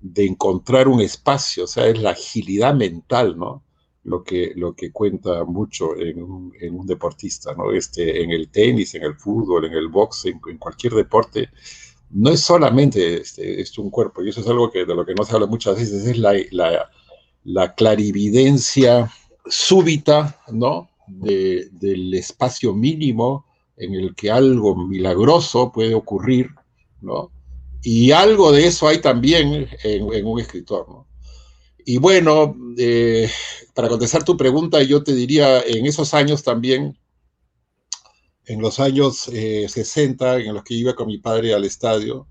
de 0.00 0.26
encontrar 0.26 0.86
un 0.88 1.00
espacio, 1.00 1.64
o 1.64 1.66
sea, 1.66 1.88
es 1.88 2.00
la 2.00 2.10
agilidad 2.10 2.74
mental, 2.74 3.36
¿no? 3.36 3.64
Lo 4.04 4.22
que, 4.22 4.52
lo 4.56 4.74
que 4.74 4.92
cuenta 4.92 5.44
mucho 5.44 5.96
en 5.96 6.22
un, 6.22 6.86
deportista, 6.86 7.52
¿no? 7.54 7.72
Este, 7.72 8.22
en 8.22 8.30
el 8.30 8.48
tenis, 8.48 8.94
en 8.94 9.02
el 9.02 9.16
fútbol, 9.16 9.66
en 9.66 9.74
el 9.74 9.88
box, 9.88 10.26
en, 10.26 10.38
cualquier 10.58 10.94
deporte, 10.94 11.50
no 12.10 12.30
es 12.30 12.40
solamente 12.40 13.20
este, 13.20 13.60
es 13.60 13.76
un 13.78 13.90
cuerpo, 13.90 14.22
y 14.22 14.28
eso 14.30 14.40
es 14.40 14.48
algo 14.48 14.70
que, 14.70 14.84
de 14.84 14.94
lo 14.94 15.04
que 15.06 15.14
no 15.14 15.24
se 15.24 15.34
habla 15.34 15.46
muchas 15.46 15.76
veces, 15.76 16.06
es 16.06 16.18
la 16.18 16.34
la 17.44 17.74
clarividencia 17.74 19.10
súbita, 19.46 20.40
¿no? 20.52 20.88
del 21.06 22.14
espacio 22.14 22.72
mínimo 22.72 23.44
en 23.76 23.94
el 23.94 24.14
que 24.14 24.30
algo 24.30 24.76
milagroso 24.76 25.72
puede 25.72 25.92
ocurrir, 25.92 26.50
¿no? 27.00 27.32
Y 27.82 28.12
algo 28.12 28.52
de 28.52 28.66
eso 28.66 28.86
hay 28.86 28.98
también 28.98 29.68
en, 29.82 30.24
un 30.24 30.38
escritor, 30.38 30.88
¿no? 30.88 31.08
Y 31.84 31.96
bueno, 31.96 32.54
eh, 32.78 33.28
para 33.74 33.88
contestar 33.88 34.22
tu 34.22 34.36
pregunta, 34.36 34.80
yo 34.82 35.02
te 35.02 35.14
diría, 35.14 35.62
en 35.62 35.84
esos 35.86 36.14
años 36.14 36.44
también, 36.44 36.96
en 38.50 38.60
los 38.60 38.80
años 38.80 39.30
60, 39.30 40.38
eh, 40.38 40.46
en 40.46 40.54
los 40.54 40.64
que 40.64 40.74
iba 40.74 40.94
con 40.94 41.06
mi 41.06 41.18
padre 41.18 41.54
al 41.54 41.64
estadio, 41.64 42.26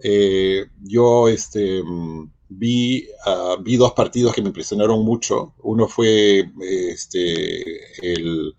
eh, 0.00 0.66
yo 0.80 1.26
este, 1.26 1.82
vi, 2.48 3.08
ah, 3.26 3.56
vi 3.60 3.76
dos 3.76 3.92
partidos 3.92 4.34
que 4.34 4.40
me 4.40 4.48
impresionaron 4.48 5.04
mucho. 5.04 5.54
Uno 5.64 5.88
fue 5.88 6.48
este, 6.60 8.14
el 8.14 8.54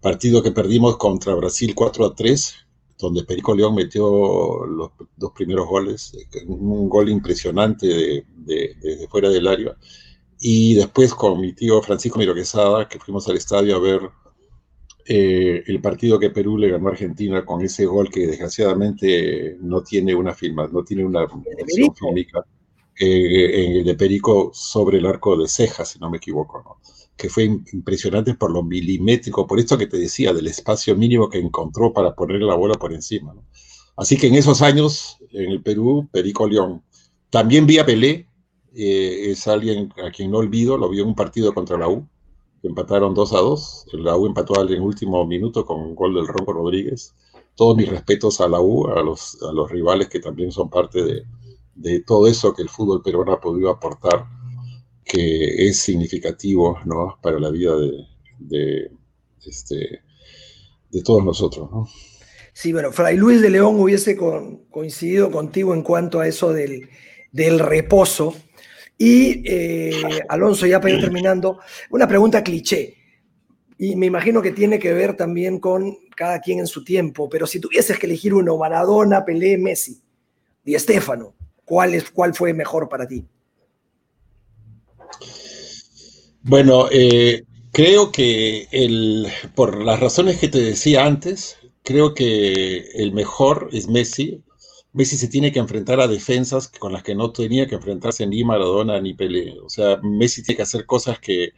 partido 0.00 0.42
que 0.42 0.50
perdimos 0.52 0.96
contra 0.96 1.34
Brasil 1.34 1.74
4 1.74 2.06
a 2.06 2.14
3, 2.14 2.54
donde 2.98 3.24
Perico 3.24 3.54
León 3.54 3.74
metió 3.74 4.64
los 4.64 4.90
dos 5.14 5.32
primeros 5.32 5.68
goles, 5.68 6.12
un 6.46 6.88
gol 6.88 7.10
impresionante 7.10 8.24
de, 8.34 9.08
fuera 9.10 9.28
del 9.28 9.46
área. 9.46 9.76
Y 10.40 10.72
después 10.74 11.12
con 11.14 11.38
mi 11.38 11.52
tío 11.52 11.82
Francisco 11.82 12.18
Miroquesada, 12.18 12.88
que 12.88 12.98
fuimos 12.98 13.28
al 13.28 13.36
estadio 13.36 13.76
a 13.76 13.80
ver 13.80 14.00
eh, 15.10 15.64
el 15.66 15.80
partido 15.80 16.18
que 16.18 16.28
Perú 16.28 16.58
le 16.58 16.68
ganó 16.68 16.88
a 16.88 16.90
Argentina 16.90 17.42
con 17.42 17.62
ese 17.62 17.86
gol 17.86 18.10
que 18.10 18.26
desgraciadamente 18.26 19.56
no 19.62 19.82
tiene 19.82 20.14
una 20.14 20.34
firma, 20.34 20.68
no 20.70 20.84
tiene 20.84 21.02
una 21.02 21.20
versión 21.20 21.94
fílmica 21.94 22.44
eh, 23.00 23.64
en 23.64 23.72
el 23.76 23.84
de 23.84 23.94
Perico 23.94 24.50
sobre 24.52 24.98
el 24.98 25.06
arco 25.06 25.34
de 25.38 25.48
cejas, 25.48 25.88
si 25.88 25.98
no 25.98 26.10
me 26.10 26.18
equivoco, 26.18 26.78
que 27.16 27.30
fue 27.30 27.44
impresionante 27.44 28.34
por 28.34 28.50
lo 28.50 28.62
milimétrico, 28.62 29.46
por 29.46 29.58
esto 29.58 29.78
que 29.78 29.86
te 29.86 29.96
decía, 29.96 30.34
del 30.34 30.46
espacio 30.46 30.94
mínimo 30.94 31.30
que 31.30 31.38
encontró 31.38 31.90
para 31.90 32.14
poner 32.14 32.42
la 32.42 32.54
bola 32.54 32.74
por 32.74 32.92
encima. 32.92 33.34
Así 33.96 34.18
que 34.18 34.26
en 34.26 34.34
esos 34.34 34.60
años, 34.60 35.16
en 35.32 35.52
el 35.52 35.62
Perú, 35.62 36.06
Perico 36.12 36.46
León. 36.46 36.82
También 37.30 37.66
vi 37.66 37.78
a 37.78 37.86
Pelé, 37.86 38.26
eh, 38.74 39.30
es 39.30 39.48
alguien 39.48 39.90
a 40.04 40.10
quien 40.10 40.30
no 40.30 40.38
olvido, 40.38 40.76
lo 40.76 40.90
vi 40.90 41.00
en 41.00 41.06
un 41.06 41.14
partido 41.14 41.54
contra 41.54 41.78
la 41.78 41.88
U, 41.88 42.06
empataron 42.62 43.14
2 43.14 43.32
a 43.32 43.38
2, 43.38 43.86
la 43.92 44.16
U 44.16 44.26
empató 44.26 44.68
en 44.68 44.82
último 44.82 45.24
minuto 45.26 45.64
con 45.64 45.80
un 45.80 45.94
gol 45.94 46.14
del 46.14 46.26
Ronco 46.26 46.52
Rodríguez. 46.52 47.14
Todos 47.54 47.76
mis 47.76 47.88
respetos 47.88 48.40
a 48.40 48.48
la 48.48 48.60
U, 48.60 48.86
a 48.88 49.02
los, 49.02 49.38
a 49.42 49.52
los 49.52 49.70
rivales 49.70 50.08
que 50.08 50.20
también 50.20 50.52
son 50.52 50.70
parte 50.70 51.02
de, 51.02 51.24
de 51.78 52.00
todo 52.00 52.26
eso 52.26 52.52
que 52.52 52.62
el 52.62 52.68
fútbol 52.68 53.02
peruano 53.02 53.32
ha 53.32 53.40
podido 53.40 53.70
aportar, 53.70 54.26
que 55.04 55.68
es 55.68 55.80
significativo 55.80 56.78
¿no? 56.84 57.18
para 57.22 57.38
la 57.38 57.50
vida 57.50 57.74
de, 58.38 58.90
este, 59.46 60.02
de 60.90 61.02
todos 61.02 61.24
nosotros. 61.24 61.70
¿no? 61.70 61.88
Sí, 62.52 62.72
bueno, 62.72 62.92
Fray 62.92 63.16
Luis 63.16 63.40
de 63.40 63.50
León 63.50 63.78
hubiese 63.80 64.16
coincidido 64.70 65.30
contigo 65.30 65.72
en 65.72 65.82
cuanto 65.82 66.20
a 66.20 66.26
eso 66.26 66.52
del, 66.52 66.90
del 67.32 67.60
reposo. 67.60 68.34
Y 68.98 69.42
eh, 69.48 70.24
Alonso, 70.28 70.66
ya 70.66 70.80
para 70.80 70.94
ir 70.94 71.00
terminando, 71.00 71.60
una 71.90 72.08
pregunta 72.08 72.42
cliché. 72.42 72.96
Y 73.78 73.94
me 73.94 74.06
imagino 74.06 74.42
que 74.42 74.50
tiene 74.50 74.80
que 74.80 74.92
ver 74.92 75.16
también 75.16 75.60
con 75.60 75.96
cada 76.16 76.40
quien 76.40 76.58
en 76.58 76.66
su 76.66 76.82
tiempo, 76.82 77.28
pero 77.28 77.46
si 77.46 77.60
tuvieses 77.60 77.96
que 77.96 78.06
elegir 78.06 78.34
uno, 78.34 78.56
Maradona, 78.56 79.24
Pelé, 79.24 79.56
Messi, 79.56 80.02
Di 80.64 80.76
Stéfano, 80.76 81.34
¿Cuál, 81.68 81.94
es, 81.94 82.10
¿Cuál 82.10 82.34
fue 82.34 82.54
mejor 82.54 82.88
para 82.88 83.06
ti? 83.06 83.26
Bueno, 86.42 86.88
eh, 86.90 87.44
creo 87.72 88.10
que 88.10 88.66
el, 88.72 89.28
por 89.54 89.84
las 89.84 90.00
razones 90.00 90.38
que 90.38 90.48
te 90.48 90.60
decía 90.60 91.04
antes, 91.04 91.58
creo 91.82 92.14
que 92.14 92.78
el 92.94 93.12
mejor 93.12 93.68
es 93.72 93.86
Messi. 93.86 94.42
Messi 94.92 95.16
se 95.16 95.28
tiene 95.28 95.52
que 95.52 95.58
enfrentar 95.58 96.00
a 96.00 96.08
defensas 96.08 96.68
con 96.68 96.92
las 96.92 97.02
que 97.02 97.14
no 97.14 97.30
tenía 97.30 97.66
que 97.66 97.74
enfrentarse 97.74 98.26
ni 98.26 98.42
Maradona 98.44 99.00
ni 99.00 99.14
Pelé. 99.14 99.58
O 99.60 99.68
sea, 99.68 99.98
Messi 100.02 100.42
tiene 100.42 100.56
que 100.56 100.62
hacer 100.62 100.86
cosas 100.86 101.18
que, 101.20 101.52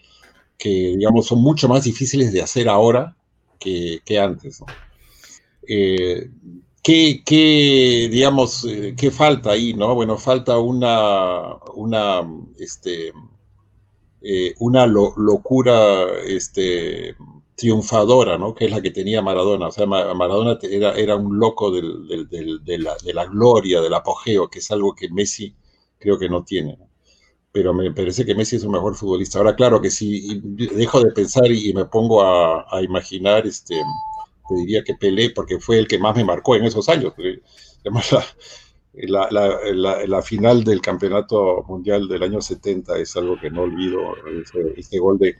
digamos, 0.59 1.27
son 1.27 1.41
mucho 1.41 1.69
más 1.69 1.85
difíciles 1.85 2.33
de 2.33 2.43
hacer 2.43 2.69
ahora 2.69 3.17
que, 3.59 4.01
antes. 4.19 4.63
Eh, 5.67 6.29
¿Qué, 6.83 8.09
digamos, 8.11 8.65
eh, 8.65 8.95
qué 8.97 9.11
falta 9.11 9.51
ahí, 9.51 9.75
no? 9.75 9.95
Bueno, 9.95 10.19
falta 10.19 10.59
una, 10.59 11.57
una, 11.75 12.23
este, 12.59 13.13
eh, 14.23 14.55
una 14.59 14.87
locura, 14.87 16.07
este, 16.27 17.15
triunfadora, 17.61 18.39
¿no? 18.39 18.55
Que 18.55 18.65
es 18.65 18.71
la 18.71 18.81
que 18.81 18.91
tenía 18.91 19.21
Maradona. 19.21 19.69
O 19.69 19.71
sea, 19.71 19.87
Maradona 19.87 20.59
era, 20.63 20.95
era 20.95 21.17
un 21.17 21.39
loco 21.39 21.71
de, 21.71 22.79
la, 23.13 23.27
gloria, 23.27 23.83
del 23.83 23.93
apogeo, 23.95 24.49
que 24.49 24.61
es 24.61 24.71
algo 24.71 24.95
que 24.95 25.11
Messi 25.11 25.55
creo 25.99 26.19
que 26.19 26.31
no 26.31 26.43
tiene. 26.43 26.79
Pero 27.53 27.75
me 27.75 27.93
parece 27.93 28.25
que 28.25 28.35
Messi 28.35 28.57
es 28.57 28.65
un 28.65 28.73
mejor 28.73 28.95
futbolista. 28.95 29.39
Ahora, 29.39 29.55
claro 29.57 29.81
que 29.81 29.91
si 29.91 30.41
dejo 30.43 31.05
de 31.05 31.13
pensar 31.13 31.51
y, 31.53 31.75
me 31.75 31.85
pongo 31.85 32.23
a, 32.23 32.83
imaginar, 32.83 33.47
este, 33.47 33.79
diría 34.51 34.83
que 34.83 34.95
Pelé, 34.95 35.31
porque 35.31 35.61
fue 35.61 35.79
el 35.79 35.87
que 35.87 35.99
más 35.99 36.17
me 36.17 36.25
marcó 36.25 36.57
en 36.57 36.65
esos 36.65 36.89
años. 36.89 37.13
Además, 37.83 38.11
la, 38.13 38.25
final 40.23 40.65
del 40.65 40.81
campeonato 40.81 41.63
mundial 41.69 42.09
del 42.09 42.23
año 42.23 42.41
70 42.41 42.99
es 42.99 43.17
algo 43.17 43.39
que 43.39 43.51
no 43.51 43.63
olvido, 43.63 44.01
ese, 44.77 44.99
gol 44.99 45.19
de, 45.19 45.37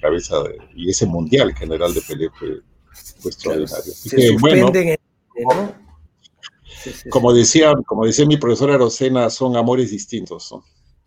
cabeza 0.00 0.36
y 0.74 0.90
ese 0.90 1.06
mundial 1.06 1.54
general 1.54 1.94
de 1.94 2.02
Pelé 2.02 2.28
fue, 2.30 2.60
extraordinario. 3.24 4.38
bueno, 4.38 4.70
como, 7.10 7.32
decía, 7.32 7.72
como 7.86 8.04
decía 8.04 8.26
mi 8.26 8.36
profesora 8.36 8.76
Rosena, 8.76 9.30
son 9.30 9.56
amores 9.56 9.90
distintos. 9.90 10.54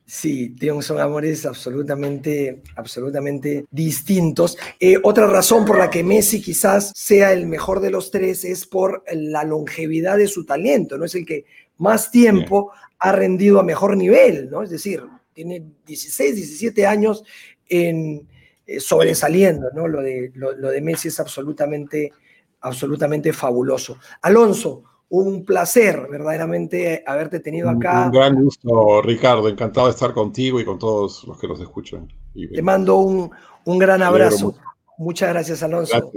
Sí, 0.08 0.56
son 0.82 1.00
amores 1.00 1.48
absolutamente, 1.48 2.62
absolutamente 2.76 3.66
distintos. 3.72 4.56
Eh, 4.80 4.98
otra 5.02 5.26
razón 5.26 5.66
por 5.66 5.80
la 5.80 5.90
que 5.90 6.04
Messi 6.04 6.44
quizás 6.44 6.92
sea 6.96 7.34
el 7.34 7.48
mejor 7.48 7.80
de 7.80 7.90
los 7.90 8.12
tres 8.12 8.46
es 8.46 8.68
por 8.68 9.04
la 9.12 9.44
longevidad 9.44 10.18
de 10.18 10.28
su 10.28 10.46
talento, 10.46 11.00
¿no? 11.00 11.06
Es 11.06 11.16
el 11.16 11.26
que 11.26 11.46
más 11.80 12.12
tiempo 12.12 12.72
ha 13.00 13.12
rendido 13.14 13.60
a 13.60 13.64
mejor 13.64 13.98
nivel, 13.98 14.52
¿no? 14.52 14.62
Es 14.62 14.70
decir, 14.70 15.04
tiene 15.34 15.64
16, 15.88 16.36
17 16.36 16.86
años 16.86 17.24
en, 17.68 18.28
eh, 18.68 18.80
sobresaliendo, 18.80 19.72
¿no? 19.74 19.88
Lo 19.88 20.04
de, 20.04 20.32
lo 20.36 20.70
de 20.70 20.82
Messi 20.82 21.08
es 21.08 21.20
absolutamente, 21.20 22.14
absolutamente 22.62 23.34
fabuloso. 23.34 23.98
Alonso, 24.22 24.84
un 25.10 25.46
placer 25.46 26.08
verdaderamente 26.10 27.04
haberte 27.06 27.40
tenido 27.40 27.70
acá. 27.70 28.06
Un 28.06 28.12
gran 28.12 28.44
gusto, 28.44 29.02
Ricardo. 29.02 29.48
Encantado 29.48 29.88
de 29.88 29.94
estar 29.94 30.14
contigo 30.14 30.60
y 30.60 30.66
con 30.66 30.80
todos 30.80 31.24
los 31.26 31.40
que 31.40 31.48
nos 31.48 31.60
escuchan. 31.60 32.08
Te 32.34 32.62
mando 32.62 32.98
un, 32.98 33.32
gran 33.80 34.02
abrazo. 34.02 34.56
Muchas 34.98 35.30
gracias, 35.30 35.64
Alonso. 35.64 36.12